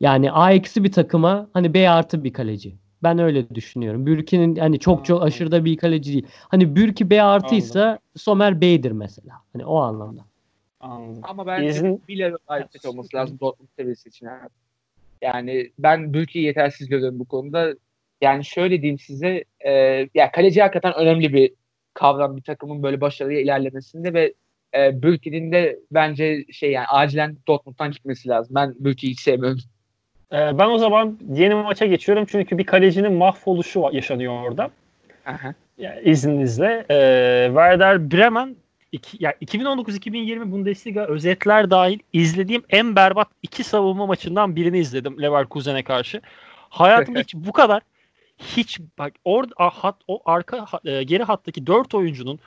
Yani 0.00 0.32
A 0.32 0.52
eksi 0.52 0.84
bir 0.84 0.92
takıma 0.92 1.48
hani 1.52 1.74
B 1.74 1.90
artı 1.90 2.24
bir 2.24 2.32
kaleci. 2.32 2.76
Ben 3.02 3.18
öyle 3.18 3.54
düşünüyorum. 3.54 4.06
Bürki'nin 4.06 4.56
hani 4.56 4.78
çok 4.78 5.04
çok 5.04 5.22
aşırı 5.22 5.52
da 5.52 5.64
bir 5.64 5.76
kaleci 5.76 6.12
değil. 6.12 6.26
Hani 6.48 6.76
Bürki 6.76 7.10
B 7.10 7.22
artıysa 7.22 7.98
Sommer 8.16 8.60
B'dir 8.60 8.92
mesela. 8.92 9.34
Hani 9.52 9.64
o 9.64 9.76
anlamda. 9.78 10.24
Anladım. 10.80 11.22
Ama 11.22 11.46
bence 11.46 11.68
İzin- 11.68 12.02
yüksek 12.60 12.84
olması 12.84 13.16
lazım 13.16 13.40
Dortmund 13.40 13.68
seviyesi 13.76 14.08
için. 14.08 14.26
abi. 14.26 14.48
Yani 15.22 15.70
ben 15.78 16.14
Bülki'yi 16.14 16.44
yetersiz 16.44 16.88
görüyorum 16.88 17.18
bu 17.18 17.24
konuda. 17.24 17.74
Yani 18.20 18.44
şöyle 18.44 18.82
diyeyim 18.82 18.98
size 18.98 19.44
e, 19.60 19.70
ya 20.14 20.32
kaleci 20.32 20.62
hakikaten 20.62 20.94
önemli 20.94 21.32
bir 21.32 21.52
kavram 21.94 22.36
bir 22.36 22.42
takımın 22.42 22.82
böyle 22.82 23.00
başarıya 23.00 23.40
ilerlemesinde 23.40 24.14
ve 24.14 24.34
e, 24.74 25.02
Bülki'nin 25.02 25.52
de 25.52 25.78
bence 25.90 26.44
şey 26.52 26.72
yani 26.72 26.86
acilen 26.86 27.36
Dortmund'dan 27.48 27.90
gitmesi 27.90 28.28
lazım. 28.28 28.54
Ben 28.54 28.74
Bülki'yi 28.78 29.12
hiç 29.12 29.20
sevmiyorum. 29.20 29.58
Ee, 30.32 30.58
ben 30.58 30.70
o 30.70 30.78
zaman 30.78 31.18
yeni 31.32 31.54
maça 31.54 31.86
geçiyorum 31.86 32.24
çünkü 32.28 32.58
bir 32.58 32.64
kalecinin 32.64 33.12
mahvoluşu 33.12 33.84
yaşanıyor 33.92 34.42
orada. 34.42 34.70
Aha. 35.26 35.54
Yani 35.78 36.00
izninizle. 36.00 36.86
Ee, 36.90 37.46
Werder 37.46 38.10
Bremen 38.10 38.56
iki, 38.92 39.24
ya 39.24 39.32
2019-2020 39.32 40.52
Bundesliga 40.52 41.06
özetler 41.06 41.70
dahil 41.70 41.98
izlediğim 42.12 42.62
en 42.70 42.96
berbat 42.96 43.28
iki 43.42 43.64
savunma 43.64 44.06
maçından 44.06 44.56
birini 44.56 44.78
izledim 44.78 45.22
Leverkusen'e 45.22 45.82
karşı. 45.82 46.20
Hayatımda 46.70 47.18
hiç 47.20 47.34
bu 47.34 47.52
kadar 47.52 47.82
hiç 48.38 48.80
bak 48.98 49.12
orada 49.24 49.54
hat, 49.58 49.96
o 50.08 50.22
arka 50.24 50.66
e, 50.84 51.02
geri 51.02 51.22
hattaki 51.22 51.66
dört 51.66 51.94
oyuncunun 51.94 52.38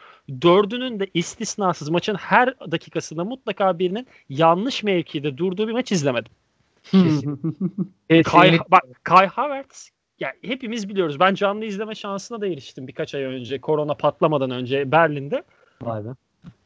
dördünün 0.41 0.99
de 0.99 1.07
istisnasız 1.13 1.89
maçın 1.89 2.15
her 2.15 2.59
dakikasında 2.71 3.23
mutlaka 3.23 3.79
birinin 3.79 4.07
yanlış 4.29 4.83
mevkide 4.83 5.37
durduğu 5.37 5.67
bir 5.67 5.73
maç 5.73 5.91
izlemedim. 5.91 6.31
Kesinlikle. 6.91 8.71
bak 8.71 8.83
Kai 9.03 9.27
Havertz 9.27 9.89
ya 10.19 10.33
hepimiz 10.41 10.89
biliyoruz. 10.89 11.19
Ben 11.19 11.33
canlı 11.33 11.65
izleme 11.65 11.95
şansına 11.95 12.41
da 12.41 12.47
eriştim 12.47 12.87
birkaç 12.87 13.15
ay 13.15 13.23
önce 13.23 13.61
korona 13.61 13.93
patlamadan 13.93 14.51
önce 14.51 14.91
Berlin'de. 14.91 15.43
Vay 15.81 16.05
be. 16.05 16.09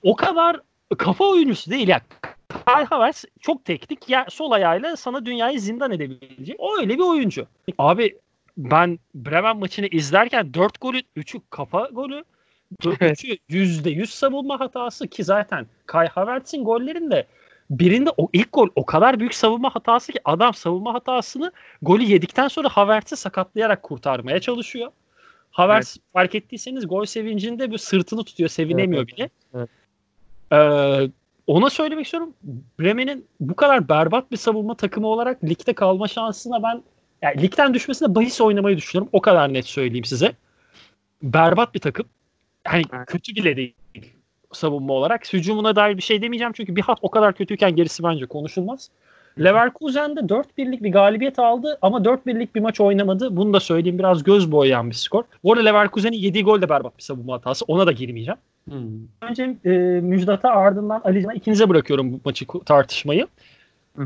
O 0.04 0.15
kadar 0.15 0.60
kafa 0.98 1.26
oyuncusu 1.26 1.72
değil 1.72 1.88
ya. 1.88 2.02
Kai 2.65 2.86
Havertz 2.86 3.26
çok 3.42 3.65
teknik 3.65 4.10
ya 4.10 4.26
sol 4.30 4.52
ayağıyla 4.52 4.98
sana 4.98 5.26
dünyayı 5.26 5.60
zindan 5.60 5.92
edebilecek. 5.92 6.56
O 6.60 6.78
öyle 6.78 6.98
bir 6.98 7.04
oyuncu. 7.04 7.48
Abi 7.78 8.18
ben 8.58 9.00
Bremen 9.15 9.58
maçını 9.58 9.88
izlerken 9.88 10.54
4 10.54 10.82
golü 10.82 11.00
3'ü 11.18 11.42
kafa 11.50 11.89
golü. 11.92 12.24
Evet. 12.86 13.24
3'ü 13.24 13.38
%100 13.50 14.06
savunma 14.06 14.60
hatası 14.60 15.08
ki 15.08 15.24
zaten 15.24 15.68
Kai 15.86 16.08
Havertz'in 16.08 16.63
gollerinde 16.63 17.28
birinde 17.70 18.10
o 18.18 18.30
ilk 18.34 18.54
gol 18.54 18.68
o 18.76 18.86
kadar 18.86 19.20
büyük 19.20 19.36
savunma 19.36 19.76
hatası 19.76 20.12
ki 20.12 20.20
adam 20.26 20.54
savunma 20.54 20.94
hatasını 20.94 21.52
golü 21.82 22.04
yedikten 22.04 22.48
sonra 22.48 22.70
Havertz'i 22.70 23.15
sakatlayarak 23.15 23.84
kurtarmaya 23.84 24.39
çalışıyor. 24.39 24.92
Havertz 25.60 25.98
fark 26.13 26.36
ettiyseniz 26.36 26.88
gol 26.88 27.06
sevincinde 27.06 27.72
bir 27.72 27.78
sırtını 27.78 28.24
tutuyor, 28.24 28.50
sevinemiyor 28.50 29.04
Evet, 29.04 29.17
bile. 29.17 29.30
evet. 29.54 29.69
Ee, 30.52 31.12
ona 31.48 31.69
söylemek 31.69 32.06
istiyorum. 32.06 32.34
Bremen'in 32.80 33.26
bu 33.39 33.56
kadar 33.56 33.89
berbat 33.89 34.32
bir 34.32 34.38
savunma 34.38 34.76
takımı 34.76 35.08
olarak 35.08 35.43
ligde 35.43 35.74
kalma 35.74 36.08
şansına 36.08 36.63
ben 36.63 36.84
yani 37.22 37.41
ligden 37.41 37.74
düşmesine 37.74 38.15
bahis 38.15 38.41
oynamayı 38.41 38.78
düşünüyorum. 38.78 39.10
O 39.13 39.22
kadar 39.22 39.54
net 39.54 39.65
söyleyeyim 39.65 40.06
size. 40.06 40.36
Berbat 41.24 41.74
bir 41.74 41.80
takım. 41.80 42.06
Evet. 42.74 42.86
kötü 43.08 43.36
bile 43.36 43.56
değil 43.56 43.74
savunma 44.52 44.93
olarak. 44.93 45.34
Hücumuna 45.34 45.76
dair 45.76 45.98
bir 45.98 46.02
şey 46.02 46.22
demeyeceğim 46.22 46.54
çünkü 46.54 46.76
bir 46.76 46.82
hat 46.82 47.00
o 47.02 47.10
kadar 47.10 47.34
kötüyken 47.34 47.76
gerisi 47.76 48.04
bence 48.04 48.26
konuşulmaz. 48.26 48.89
Leverkusen'de 49.39 50.19
4-1'lik 50.19 50.84
bir 50.84 50.91
galibiyet 50.91 51.39
aldı 51.39 51.78
ama 51.82 51.97
4-1'lik 51.97 52.56
bir 52.56 52.62
maç 52.62 52.82
oynamadı. 52.82 53.36
Bunu 53.38 53.54
da 53.54 53.60
söyleyeyim 53.60 53.99
biraz 53.99 54.23
göz 54.23 54.52
boyayan 54.52 54.89
bir 54.89 54.95
skor. 54.95 55.23
Bu 55.43 55.54
arada 55.54 55.63
Leverkusen'in 55.63 56.17
yediği 56.17 56.43
gol 56.43 56.62
de 56.62 56.69
berbat 56.69 56.97
bir 56.97 57.04
savunma 57.04 57.34
hatası. 57.34 57.65
Ona 57.67 57.88
da 57.88 57.91
girmeyeceğim. 57.91 58.39
Hmm. 58.69 59.30
Önce 59.30 59.56
e, 59.65 59.69
Müjdat'a 60.02 60.49
ardından 60.49 61.02
Alican'a 61.04 61.34
ikinize 61.34 61.69
bırakıyorum 61.69 62.13
bu 62.13 62.19
maçı 62.25 62.45
tartışmayı. 62.65 63.28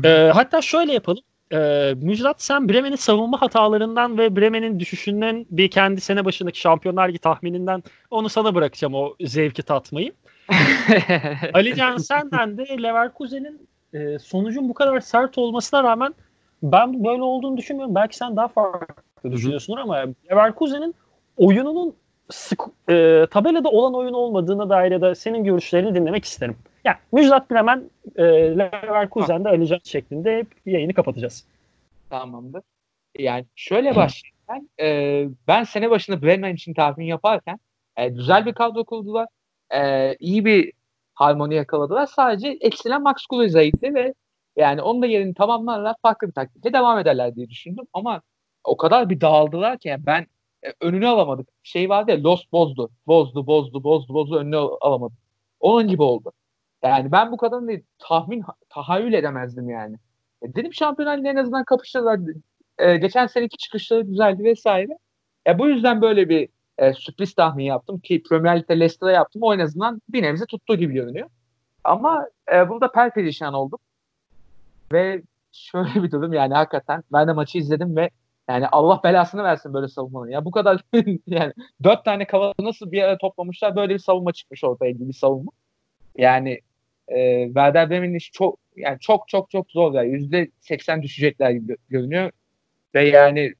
Ee, 0.04 0.30
hatta 0.34 0.62
şöyle 0.62 0.92
yapalım. 0.92 1.22
Ee, 1.52 1.94
Müjdat 1.96 2.42
sen 2.42 2.68
Bremen'in 2.68 2.96
savunma 2.96 3.40
hatalarından 3.40 4.18
ve 4.18 4.36
Bremen'in 4.36 4.80
düşüşünden 4.80 5.46
bir 5.50 5.70
kendi 5.70 6.00
sene 6.00 6.24
başındaki 6.24 6.60
Şampiyonlar 6.60 7.08
Ligi 7.08 7.18
tahmininden 7.18 7.82
onu 8.10 8.28
sana 8.28 8.54
bırakacağım 8.54 8.94
o 8.94 9.14
zevki 9.20 9.62
tatmayı. 9.62 10.12
Alican 11.52 11.96
senden 11.96 12.58
de 12.58 12.82
Leverkusen'in 12.82 13.68
e, 13.94 14.18
sonucun 14.18 14.68
bu 14.68 14.74
kadar 14.74 15.00
sert 15.00 15.38
olmasına 15.38 15.84
rağmen 15.84 16.14
ben 16.62 17.04
böyle 17.04 17.22
olduğunu 17.22 17.56
düşünmüyorum. 17.56 17.94
Belki 17.94 18.16
sen 18.16 18.36
daha 18.36 18.48
farklı 18.48 19.32
düşünüyorsundur 19.32 19.78
ama 19.78 19.96
Leverkusen'in 20.30 20.94
oyununun 21.36 21.94
sık, 22.30 22.60
e, 22.90 23.26
tabelada 23.30 23.68
olan 23.68 23.94
oyun 23.94 24.12
olmadığına 24.12 24.68
dair 24.68 24.92
ya 24.92 25.00
da 25.00 25.14
senin 25.14 25.44
görüşlerini 25.44 25.94
dinlemek 25.94 26.24
isterim. 26.24 26.56
Yani 26.84 26.96
Müjdat 27.12 27.50
Bremen, 27.50 27.90
e, 28.16 28.22
Leverkusen'de 28.58 29.48
Alican 29.48 29.80
şeklinde 29.84 30.38
hep 30.38 30.46
yayını 30.66 30.94
kapatacağız. 30.94 31.44
Tamamdır. 32.10 32.62
Yani 33.18 33.44
şöyle 33.54 33.96
başlayayım 33.96 34.36
ben. 34.48 34.84
E, 34.84 35.28
ben 35.48 35.64
sene 35.64 35.90
başında 35.90 36.22
Bremen 36.22 36.54
için 36.54 36.74
tahmin 36.74 37.06
yaparken 37.06 37.58
e, 37.96 38.08
güzel 38.08 38.46
bir 38.46 38.52
kadro 38.52 38.84
kurdular. 38.84 39.28
E, 39.70 40.14
iyi 40.14 40.44
bir 40.44 40.72
harmoni 41.14 41.54
yakaladılar. 41.54 42.06
Sadece 42.06 42.48
eksilen 42.48 43.02
Max 43.02 43.16
Kruza'ydı 43.30 43.94
ve 43.94 44.14
yani 44.56 44.82
onun 44.82 45.02
da 45.02 45.06
yerini 45.06 45.34
tamamlarlar 45.34 45.96
farklı 46.02 46.28
bir 46.28 46.32
taktikle 46.32 46.72
devam 46.72 46.98
ederler 46.98 47.34
diye 47.36 47.48
düşündüm. 47.50 47.84
Ama 47.92 48.22
o 48.64 48.76
kadar 48.76 49.10
bir 49.10 49.20
dağıldılar 49.20 49.78
ki 49.78 49.88
yani 49.88 50.06
ben 50.06 50.26
e, 50.66 50.72
önünü 50.80 51.08
alamadık. 51.08 51.48
Şey 51.62 51.88
vardı 51.88 52.10
ya 52.10 52.22
Lost 52.22 52.52
bozdu. 52.52 52.90
Bozdu, 53.06 53.46
bozdu, 53.46 53.84
bozdu, 53.84 54.14
bozdu 54.14 54.36
önünü 54.36 54.56
alamadık. 54.56 55.18
Onun 55.60 55.88
gibi 55.88 56.02
oldu. 56.02 56.32
Yani 56.82 57.12
ben 57.12 57.32
bu 57.32 57.36
kadarını 57.36 57.80
tahmin, 57.98 58.44
tahayyül 58.68 59.12
edemezdim 59.12 59.70
yani. 59.70 59.96
E, 60.42 60.54
dedim 60.54 60.74
Şampiyonlar 60.74 61.18
en 61.18 61.36
azından 61.36 61.64
kapışırlar. 61.64 62.20
E, 62.78 62.96
geçen 62.96 63.26
seneki 63.26 63.56
çıkışları 63.56 64.02
güzeldi 64.02 64.44
vesaire. 64.44 64.98
E, 65.46 65.58
bu 65.58 65.68
yüzden 65.68 66.02
böyle 66.02 66.28
bir 66.28 66.48
e, 66.78 66.92
sürpriz 66.92 67.34
tahmin 67.34 67.64
yaptım 67.64 67.98
ki 68.00 68.22
Premier 68.22 68.58
Lig'de 68.58 68.80
Leicester'a 68.80 69.12
yaptım. 69.12 69.42
O 69.42 69.54
en 69.54 69.58
azından 69.58 70.02
bir 70.08 70.22
nebze 70.22 70.46
tuttuğu 70.46 70.76
gibi 70.76 70.94
görünüyor. 70.94 71.28
Ama 71.84 72.28
e, 72.54 72.68
burada 72.68 72.92
perperişan 72.92 73.54
oldum. 73.54 73.78
Ve 74.92 75.22
şöyle 75.52 76.02
bir 76.02 76.10
durum 76.10 76.32
yani 76.32 76.54
hakikaten 76.54 77.02
ben 77.12 77.28
de 77.28 77.32
maçı 77.32 77.58
izledim 77.58 77.96
ve 77.96 78.10
yani 78.48 78.68
Allah 78.68 79.00
belasını 79.04 79.44
versin 79.44 79.74
böyle 79.74 79.88
savunmanın. 79.88 80.30
Ya 80.30 80.44
bu 80.44 80.50
kadar 80.50 80.80
yani 81.26 81.52
dört 81.82 82.04
tane 82.04 82.26
kava 82.26 82.52
nasıl 82.58 82.92
bir 82.92 82.96
yere 82.96 83.18
toplamışlar 83.18 83.76
böyle 83.76 83.94
bir 83.94 83.98
savunma 83.98 84.32
çıkmış 84.32 84.64
ortaya 84.64 84.90
gibi 84.90 85.08
bir 85.08 85.14
savunma. 85.14 85.52
Yani 86.16 86.60
e, 87.08 87.46
Werder 87.46 87.90
Bremen'in 87.90 88.14
işi 88.14 88.32
çok 88.32 88.58
yani 88.76 88.98
çok 89.00 89.28
çok 89.28 89.50
çok 89.50 89.70
zor 89.70 89.94
yani 89.94 90.10
yüzde 90.10 90.50
seksen 90.60 91.02
düşecekler 91.02 91.50
gibi 91.50 91.76
görünüyor 91.88 92.30
ve 92.94 93.08
yani 93.08 93.54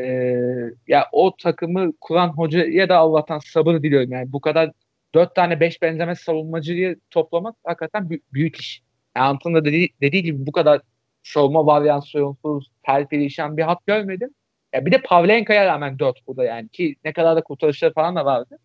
e, 0.00 0.72
ya 0.88 1.06
o 1.12 1.36
takımı 1.36 1.92
kuran 2.00 2.28
hocaya 2.28 2.88
da 2.88 2.96
Allah'tan 2.96 3.38
sabır 3.38 3.82
diliyorum 3.82 4.12
yani 4.12 4.32
bu 4.32 4.40
kadar 4.40 4.70
dört 5.14 5.34
tane 5.34 5.60
beş 5.60 5.82
benzemez 5.82 6.18
savunmacıyı 6.18 6.96
toplamak 7.10 7.56
hakikaten 7.64 8.10
büyük 8.32 8.56
iş. 8.56 8.82
Yani 9.16 9.26
Ant'ın 9.26 9.54
da 9.54 9.64
dediği, 9.64 9.88
dediği 10.00 10.22
gibi 10.22 10.46
bu 10.46 10.52
kadar 10.52 10.80
savunma 11.22 11.66
varyansiyonsuz, 11.66 12.70
perperişan 12.82 13.56
bir 13.56 13.62
hat 13.62 13.86
görmedim. 13.86 14.30
Ya 14.74 14.86
bir 14.86 14.92
de 14.92 15.02
Pavlenka'ya 15.02 15.66
rağmen 15.66 15.98
4 15.98 16.26
burada 16.26 16.44
yani 16.44 16.68
ki 16.68 16.96
ne 17.04 17.12
kadar 17.12 17.36
da 17.36 17.42
kurtarışları 17.42 17.92
falan 17.92 18.16
da 18.16 18.24
vardı. 18.24 18.58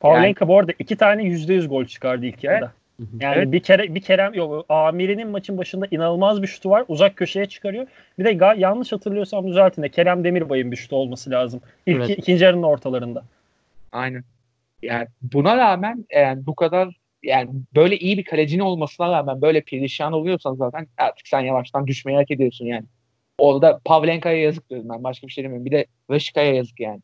Pavlenka 0.00 0.44
yani, 0.44 0.48
bu 0.48 0.58
arada 0.58 0.72
iki 0.78 0.96
tane 0.96 1.22
%100 1.22 1.68
gol 1.68 1.84
çıkardı 1.84 2.26
ilk 2.26 2.44
yarıda. 2.44 2.64
Evet. 2.64 2.83
Yani 2.98 3.34
evet. 3.36 3.52
bir 3.52 3.60
kere 3.60 3.94
bir 3.94 4.00
kere 4.00 4.30
yok 4.34 4.66
Amir'in 4.68 5.28
maçın 5.28 5.58
başında 5.58 5.86
inanılmaz 5.90 6.42
bir 6.42 6.46
şutu 6.46 6.70
var. 6.70 6.84
Uzak 6.88 7.16
köşeye 7.16 7.46
çıkarıyor. 7.46 7.86
Bir 8.18 8.24
de 8.24 8.32
ga- 8.32 8.58
yanlış 8.58 8.92
hatırlıyorsam 8.92 9.46
düzeltin 9.46 9.82
de 9.82 9.88
Kerem 9.88 10.24
Demirbay'ın 10.24 10.72
bir 10.72 10.76
şutu 10.76 10.96
olması 10.96 11.30
lazım. 11.30 11.60
İlk 11.86 11.96
evet. 11.96 12.18
ikinci 12.18 12.44
yarının 12.44 12.62
ortalarında. 12.62 13.24
Aynen. 13.92 14.24
Yani 14.82 15.06
buna 15.22 15.56
rağmen 15.56 16.04
yani 16.10 16.46
bu 16.46 16.54
kadar 16.54 16.96
yani 17.22 17.50
böyle 17.74 17.98
iyi 17.98 18.18
bir 18.18 18.24
kalecinin 18.24 18.62
olmasına 18.62 19.12
rağmen 19.12 19.42
böyle 19.42 19.60
perişan 19.60 20.12
oluyorsan 20.12 20.54
zaten 20.54 20.86
artık 20.98 21.28
sen 21.28 21.40
yavaştan 21.40 21.86
düşmeyi 21.86 22.18
hak 22.18 22.30
ediyorsun 22.30 22.66
yani. 22.66 22.84
Orada 23.38 23.80
Pavlenka'ya 23.84 24.40
yazık 24.42 24.70
diyorum 24.70 24.88
ben. 24.88 25.04
Başka 25.04 25.26
bir 25.26 25.32
şey 25.32 25.44
demiyorum. 25.44 25.66
Bir 25.66 25.70
de 25.70 25.86
Raşika'ya 26.10 26.54
yazık 26.54 26.80
yani. 26.80 27.00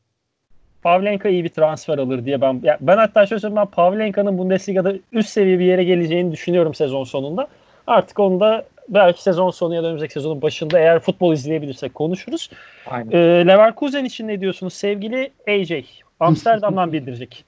Pavlenka 0.83 1.29
iyi 1.29 1.45
bir 1.45 1.49
transfer 1.49 1.99
alır 1.99 2.25
diye 2.25 2.40
ben 2.40 2.61
ya 2.62 2.79
ben 2.81 2.97
hatta 2.97 3.27
şöyle 3.27 3.40
söyleyeyim 3.40 3.62
ben 3.66 3.71
Pavlenka'nın 3.71 4.38
Bundesliga'da 4.38 4.95
üst 5.12 5.29
seviye 5.29 5.59
bir 5.59 5.64
yere 5.64 5.85
geleceğini 5.85 6.33
düşünüyorum 6.33 6.75
sezon 6.75 7.05
sonunda. 7.05 7.49
Artık 7.87 8.19
onu 8.19 8.40
da 8.40 8.64
belki 8.88 9.23
sezon 9.23 9.51
sonu 9.51 9.75
ya 9.75 9.83
da 9.83 9.87
önümüzdeki 9.87 10.12
sezonun 10.12 10.43
başında 10.43 10.79
eğer 10.79 11.01
futbol 11.01 11.33
izleyebilirsek 11.33 11.95
konuşuruz. 11.95 12.51
Aynen. 12.87 13.11
Ee, 13.11 13.47
Leverkusen 13.47 14.05
için 14.05 14.29
ne 14.29 14.40
diyorsunuz 14.40 14.73
sevgili 14.75 15.31
AJ? 15.49 15.73
Amsterdam'dan 16.21 16.93
bildirecek. 16.93 17.45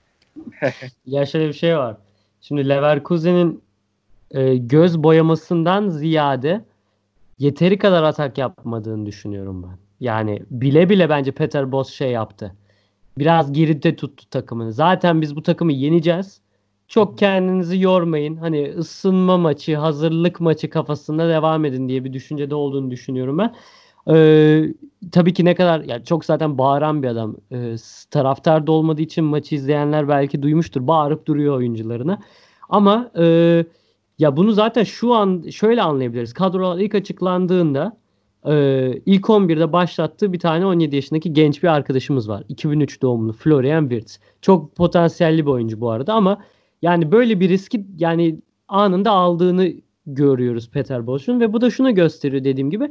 ya 1.06 1.26
şöyle 1.26 1.48
bir 1.48 1.52
şey 1.52 1.78
var. 1.78 1.96
Şimdi 2.40 2.68
Leverkusen'in 2.68 3.62
e, 4.30 4.56
göz 4.56 5.02
boyamasından 5.02 5.88
ziyade 5.88 6.60
yeteri 7.38 7.78
kadar 7.78 8.02
atak 8.02 8.38
yapmadığını 8.38 9.06
düşünüyorum 9.06 9.62
ben. 9.62 9.78
Yani 10.00 10.42
bile 10.50 10.88
bile 10.88 11.08
bence 11.08 11.32
Peter 11.32 11.72
Bosz 11.72 11.88
şey 11.88 12.10
yaptı. 12.10 12.54
Biraz 13.18 13.52
geride 13.52 13.96
tuttu 13.96 14.30
takımını. 14.30 14.72
Zaten 14.72 15.20
biz 15.20 15.36
bu 15.36 15.42
takımı 15.42 15.72
yeneceğiz. 15.72 16.40
Çok 16.88 17.18
kendinizi 17.18 17.80
yormayın. 17.80 18.36
Hani 18.36 18.74
ısınma 18.78 19.38
maçı, 19.38 19.76
hazırlık 19.76 20.40
maçı 20.40 20.70
kafasında 20.70 21.28
devam 21.28 21.64
edin 21.64 21.88
diye 21.88 22.04
bir 22.04 22.12
düşüncede 22.12 22.54
olduğunu 22.54 22.90
düşünüyorum 22.90 23.38
ben. 23.38 23.54
Ee, 24.10 24.74
tabii 25.12 25.32
ki 25.32 25.44
ne 25.44 25.54
kadar 25.54 25.80
yani 25.80 26.04
çok 26.04 26.24
zaten 26.24 26.58
bağıran 26.58 27.02
bir 27.02 27.08
adam. 27.08 27.36
Ee, 27.52 27.76
taraftar 28.10 28.66
da 28.66 28.72
olmadığı 28.72 29.02
için 29.02 29.24
maçı 29.24 29.54
izleyenler 29.54 30.08
belki 30.08 30.42
duymuştur. 30.42 30.86
Bağırıp 30.86 31.26
duruyor 31.26 31.56
oyuncularına. 31.56 32.18
Ama 32.68 33.10
e, 33.18 33.24
ya 34.18 34.36
bunu 34.36 34.52
zaten 34.52 34.84
şu 34.84 35.14
an 35.14 35.44
şöyle 35.50 35.82
anlayabiliriz. 35.82 36.32
Kadrolar 36.32 36.78
ilk 36.78 36.94
açıklandığında 36.94 37.96
e, 38.46 38.92
ilk 39.06 39.24
11'de 39.24 39.72
başlattığı 39.72 40.32
bir 40.32 40.38
tane 40.38 40.66
17 40.66 40.96
yaşındaki 40.96 41.32
genç 41.32 41.62
bir 41.62 41.68
arkadaşımız 41.68 42.28
var. 42.28 42.44
2003 42.48 43.02
doğumlu 43.02 43.32
Florian 43.32 43.88
Wirtz. 43.88 44.20
Çok 44.40 44.76
potansiyelli 44.76 45.46
bir 45.46 45.50
oyuncu 45.50 45.80
bu 45.80 45.90
arada 45.90 46.14
ama 46.14 46.42
yani 46.82 47.12
böyle 47.12 47.40
bir 47.40 47.48
riski 47.48 47.86
yani 47.98 48.40
anında 48.68 49.10
aldığını 49.10 49.72
görüyoruz 50.06 50.70
Peter 50.70 51.06
Boş'un 51.06 51.40
ve 51.40 51.52
bu 51.52 51.60
da 51.60 51.70
şunu 51.70 51.94
gösteriyor 51.94 52.44
dediğim 52.44 52.70
gibi 52.70 52.90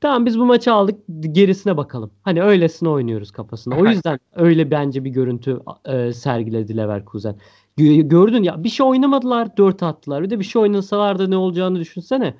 Tamam 0.00 0.26
biz 0.26 0.38
bu 0.38 0.46
maçı 0.46 0.72
aldık 0.72 1.00
gerisine 1.32 1.76
bakalım. 1.76 2.10
Hani 2.22 2.42
öylesine 2.42 2.88
oynuyoruz 2.88 3.30
kafasına. 3.30 3.78
O 3.78 3.86
yüzden 3.86 4.18
öyle 4.34 4.70
bence 4.70 5.04
bir 5.04 5.10
görüntü 5.10 5.60
e, 5.84 6.12
sergiledi 6.12 6.76
Leverkusen. 6.76 7.36
Gördün 7.76 8.42
ya 8.42 8.64
bir 8.64 8.68
şey 8.68 8.86
oynamadılar 8.86 9.56
dört 9.56 9.82
attılar. 9.82 10.22
Bir 10.22 10.30
de 10.30 10.38
bir 10.38 10.44
şey 10.44 10.62
oynasalar 10.62 11.18
da 11.18 11.28
ne 11.28 11.36
olacağını 11.36 11.80
düşünsene. 11.80 12.34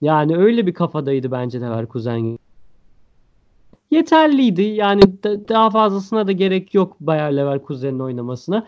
Yani 0.00 0.36
öyle 0.36 0.66
bir 0.66 0.74
kafadaydı 0.74 1.30
bence 1.30 1.60
Leverkusen. 1.60 2.38
Yeterliydi. 3.90 4.62
Yani 4.62 5.02
da, 5.02 5.48
daha 5.48 5.70
fazlasına 5.70 6.26
da 6.26 6.32
gerek 6.32 6.74
yok 6.74 6.96
Bayer 7.00 7.36
Leverkusen'in 7.36 7.98
oynamasına. 7.98 8.66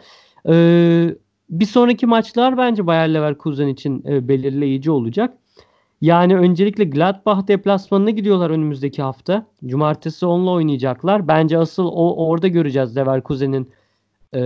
Ee, 0.48 1.14
bir 1.50 1.66
sonraki 1.66 2.06
maçlar 2.06 2.58
bence 2.58 2.86
Bayer 2.86 3.14
Leverkusen 3.14 3.68
için 3.68 4.04
e, 4.08 4.28
belirleyici 4.28 4.90
olacak. 4.90 5.38
Yani 6.00 6.36
öncelikle 6.36 6.84
Gladbach 6.84 7.48
deplasmanına 7.48 8.10
gidiyorlar 8.10 8.50
önümüzdeki 8.50 9.02
hafta. 9.02 9.46
Cumartesi 9.66 10.26
onunla 10.26 10.50
oynayacaklar. 10.50 11.28
Bence 11.28 11.58
asıl 11.58 11.84
o 11.84 12.26
orada 12.28 12.48
göreceğiz 12.48 12.96
Leverkusen'in 12.96 13.70
e, 14.34 14.40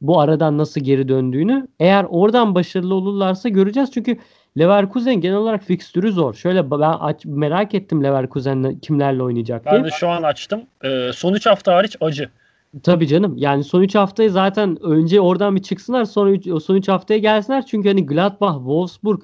bu 0.00 0.20
aradan 0.20 0.58
nasıl 0.58 0.80
geri 0.80 1.08
döndüğünü. 1.08 1.68
Eğer 1.80 2.06
oradan 2.10 2.54
başarılı 2.54 2.94
olurlarsa 2.94 3.48
göreceğiz. 3.48 3.90
Çünkü 3.92 4.18
Leverkusen 4.58 5.14
genel 5.14 5.36
olarak 5.36 5.62
fikstürü 5.62 6.12
zor. 6.12 6.34
Şöyle 6.34 6.70
ben 6.70 6.80
aç, 6.80 7.24
merak 7.24 7.74
ettim 7.74 8.04
Leverkusen'le 8.04 8.80
kimlerle 8.82 9.22
oynayacak 9.22 9.64
diye. 9.64 9.74
Ben 9.74 9.84
de 9.84 9.90
şu 9.90 10.08
an 10.08 10.22
açtım. 10.22 10.62
E, 10.84 11.10
son 11.12 11.34
3 11.34 11.46
hafta 11.46 11.74
hariç 11.74 11.96
acı. 12.00 12.30
Tabii 12.82 13.06
canım. 13.06 13.34
Yani 13.36 13.64
son 13.64 13.82
3 13.82 13.94
haftayı 13.94 14.30
zaten 14.30 14.78
önce 14.82 15.20
oradan 15.20 15.56
bir 15.56 15.62
çıksınlar 15.62 16.04
sonra 16.04 16.30
üç, 16.30 16.62
son 16.62 16.76
3 16.76 16.88
haftaya 16.88 17.18
gelsinler. 17.18 17.66
Çünkü 17.66 17.88
hani 17.88 18.06
Gladbach, 18.06 18.56
Wolfsburg, 18.56 19.22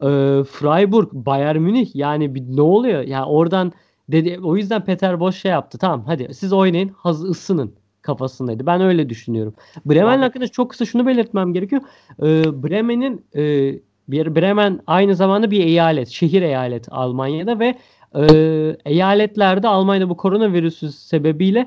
e, 0.00 0.08
Freiburg, 0.44 1.08
Bayern 1.12 1.58
Münih 1.58 1.96
yani 1.96 2.34
bir, 2.34 2.42
ne 2.56 2.62
oluyor? 2.62 3.02
Yani 3.02 3.24
oradan 3.24 3.72
dedi 4.08 4.40
o 4.42 4.56
yüzden 4.56 4.84
Peter 4.84 5.20
Boş 5.20 5.36
şey 5.36 5.50
yaptı. 5.50 5.78
Tamam 5.78 6.04
hadi 6.06 6.34
siz 6.34 6.52
oynayın, 6.52 6.88
haz 6.96 7.24
ısının 7.24 7.74
kafasındaydı. 8.02 8.66
Ben 8.66 8.80
öyle 8.80 9.08
düşünüyorum. 9.08 9.54
Bremen 9.84 10.18
hakkında 10.18 10.48
çok 10.48 10.70
kısa 10.70 10.84
şunu 10.84 11.06
belirtmem 11.06 11.52
gerekiyor. 11.52 11.82
E, 12.22 12.62
Bremen'in 12.62 13.24
e, 13.36 13.74
bir 14.12 14.36
Bremen 14.36 14.80
aynı 14.86 15.14
zamanda 15.14 15.50
bir 15.50 15.64
eyalet, 15.64 16.08
şehir 16.08 16.42
eyalet 16.42 16.86
Almanya'da 16.90 17.58
ve 17.58 17.74
e, 18.14 18.24
eyaletlerde 18.84 19.68
Almanya'da 19.68 20.08
bu 20.08 20.16
koronavirüsü 20.16 20.92
sebebiyle 20.92 21.66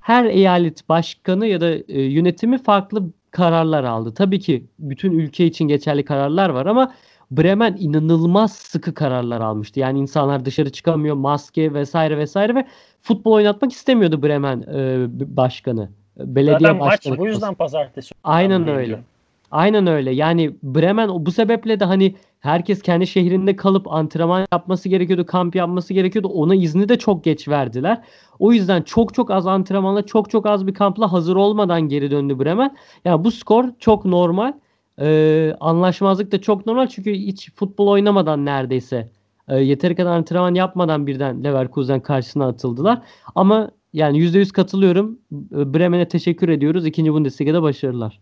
her 0.00 0.24
eyalet 0.24 0.88
başkanı 0.88 1.46
ya 1.46 1.60
da 1.60 1.70
e, 1.70 2.02
yönetimi 2.02 2.58
farklı 2.62 3.02
kararlar 3.30 3.84
aldı. 3.84 4.14
Tabii 4.14 4.40
ki 4.40 4.64
bütün 4.78 5.12
ülke 5.12 5.46
için 5.46 5.68
geçerli 5.68 6.04
kararlar 6.04 6.48
var 6.48 6.66
ama 6.66 6.92
Bremen 7.30 7.76
inanılmaz 7.78 8.52
sıkı 8.52 8.94
kararlar 8.94 9.40
almıştı. 9.40 9.80
Yani 9.80 9.98
insanlar 9.98 10.44
dışarı 10.44 10.72
çıkamıyor, 10.72 11.16
maske 11.16 11.74
vesaire 11.74 12.18
vesaire 12.18 12.54
ve 12.54 12.66
futbol 13.02 13.32
oynatmak 13.32 13.72
istemiyordu 13.72 14.22
Bremen 14.22 14.62
e, 14.62 15.06
başkanı. 15.36 15.90
Belediye 16.16 16.58
Zaten 16.58 16.76
maç 16.76 16.90
başkanı. 16.92 17.18
bu 17.18 17.26
yüzden 17.26 17.54
pazartesi. 17.54 18.14
Aynen 18.24 18.68
öyle. 18.68 18.82
biliyorum. 18.82 19.04
Aynen 19.50 19.86
öyle. 19.86 20.10
Yani 20.10 20.54
Bremen 20.62 21.26
bu 21.26 21.32
sebeple 21.32 21.80
de 21.80 21.84
hani 21.84 22.14
herkes 22.40 22.82
kendi 22.82 23.06
şehrinde 23.06 23.56
kalıp 23.56 23.92
antrenman 23.92 24.46
yapması 24.52 24.88
gerekiyordu, 24.88 25.26
kamp 25.26 25.54
yapması 25.56 25.94
gerekiyordu. 25.94 26.28
Ona 26.28 26.54
izni 26.54 26.88
de 26.88 26.98
çok 26.98 27.24
geç 27.24 27.48
verdiler. 27.48 28.02
O 28.38 28.52
yüzden 28.52 28.82
çok 28.82 29.14
çok 29.14 29.30
az 29.30 29.46
antrenmanla, 29.46 30.06
çok 30.06 30.30
çok 30.30 30.46
az 30.46 30.66
bir 30.66 30.74
kampla 30.74 31.12
hazır 31.12 31.36
olmadan 31.36 31.80
geri 31.80 32.10
döndü 32.10 32.38
Bremen. 32.38 32.76
Yani 33.04 33.24
bu 33.24 33.30
skor 33.30 33.64
çok 33.78 34.04
normal. 34.04 34.52
Ee, 35.00 35.54
anlaşmazlık 35.60 36.32
da 36.32 36.40
çok 36.40 36.66
normal 36.66 36.86
çünkü 36.86 37.12
hiç 37.14 37.52
futbol 37.54 37.88
oynamadan 37.88 38.44
neredeyse 38.44 39.08
e, 39.48 39.56
yeteri 39.56 39.94
kadar 39.94 40.10
antrenman 40.10 40.54
yapmadan 40.54 41.06
birden 41.06 41.44
Leverkusen 41.44 42.00
karşısına 42.00 42.48
atıldılar. 42.48 43.02
Ama 43.34 43.70
yani 43.92 44.18
%100 44.18 44.52
katılıyorum. 44.52 45.18
Bremen'e 45.52 46.08
teşekkür 46.08 46.48
ediyoruz. 46.48 46.86
İkinci 46.86 47.12
Bundesliga'da 47.12 47.62
başarılar. 47.62 48.20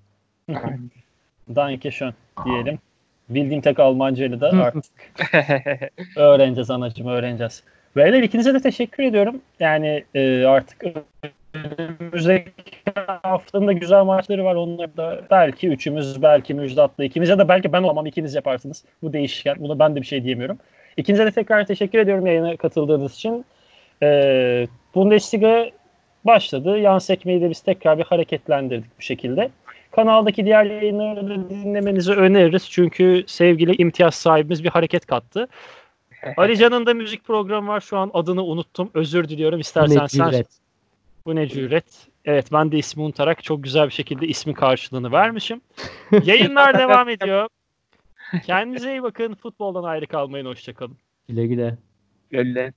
Danke 1.54 1.90
schön 1.90 2.14
diyelim. 2.44 2.78
Bildiğim 3.28 3.60
tek 3.60 3.78
Almancayla 3.78 4.40
da 4.40 4.48
artık 4.48 4.84
öğreneceğiz 6.16 6.70
anacığım 6.70 7.06
öğreneceğiz. 7.06 7.62
Beyler 7.96 8.22
ikinize 8.22 8.54
de 8.54 8.60
teşekkür 8.60 9.02
ediyorum. 9.02 9.40
Yani 9.60 10.04
e, 10.14 10.44
artık 10.44 10.84
önümüzdeki 11.54 12.52
haftanın 13.22 13.66
da 13.66 13.72
güzel 13.72 14.04
maçları 14.04 14.44
var. 14.44 14.54
Onları 14.54 14.96
da 14.96 15.20
belki 15.30 15.68
üçümüz, 15.68 16.22
belki 16.22 16.54
Müjdat'la 16.54 17.04
ikimiz 17.04 17.28
ya 17.28 17.38
da 17.38 17.48
belki 17.48 17.72
ben 17.72 17.82
olmam 17.82 18.06
ikiniz 18.06 18.34
yaparsınız. 18.34 18.84
Bu 19.02 19.12
değişken. 19.12 19.56
Buna 19.58 19.78
ben 19.78 19.96
de 19.96 20.00
bir 20.00 20.06
şey 20.06 20.24
diyemiyorum. 20.24 20.58
İkinize 20.96 21.26
de 21.26 21.30
tekrar 21.30 21.66
teşekkür 21.66 21.98
ediyorum 21.98 22.26
yayına 22.26 22.56
katıldığınız 22.56 23.14
için. 23.14 23.44
E, 24.02 24.66
Bundesliga 24.94 25.70
başladı. 26.24 26.78
Yan 26.78 26.98
sekmeyi 26.98 27.40
de 27.40 27.50
biz 27.50 27.60
tekrar 27.60 27.98
bir 27.98 28.04
hareketlendirdik 28.04 28.98
bu 28.98 29.02
şekilde. 29.02 29.50
Kanaldaki 29.96 30.44
diğer 30.44 30.64
yayınları 30.64 31.28
da 31.28 31.50
dinlemenizi 31.50 32.12
öneririz. 32.12 32.70
Çünkü 32.70 33.24
sevgili 33.26 33.76
imtiyaz 33.76 34.14
sahibimiz 34.14 34.64
bir 34.64 34.68
hareket 34.68 35.06
kattı. 35.06 35.48
Alican'ın 36.36 36.86
da 36.86 36.94
müzik 36.94 37.24
programı 37.24 37.68
var. 37.68 37.80
Şu 37.80 37.98
an 37.98 38.10
adını 38.14 38.44
unuttum. 38.44 38.90
Özür 38.94 39.28
diliyorum. 39.28 39.60
İstersen 39.60 40.04
Ne 40.04 40.08
sen 40.08 40.30
cüret. 40.30 40.48
bu 41.26 41.36
ne 41.36 41.48
cüret. 41.48 42.06
Evet 42.24 42.52
ben 42.52 42.72
de 42.72 42.78
ismi 42.78 43.02
unutarak 43.02 43.44
çok 43.44 43.64
güzel 43.64 43.86
bir 43.86 43.92
şekilde 43.92 44.26
ismin 44.26 44.54
karşılığını 44.54 45.12
vermişim. 45.12 45.60
Yayınlar 46.24 46.78
devam 46.78 47.08
ediyor. 47.08 47.48
Kendinize 48.46 48.90
iyi 48.90 49.02
bakın. 49.02 49.34
Futboldan 49.34 49.84
ayrı 49.84 50.06
kalmayın. 50.06 50.46
Hoşçakalın. 50.46 50.96
Güle 51.28 51.46
güle. 51.46 51.78
Öyle. 52.32 52.72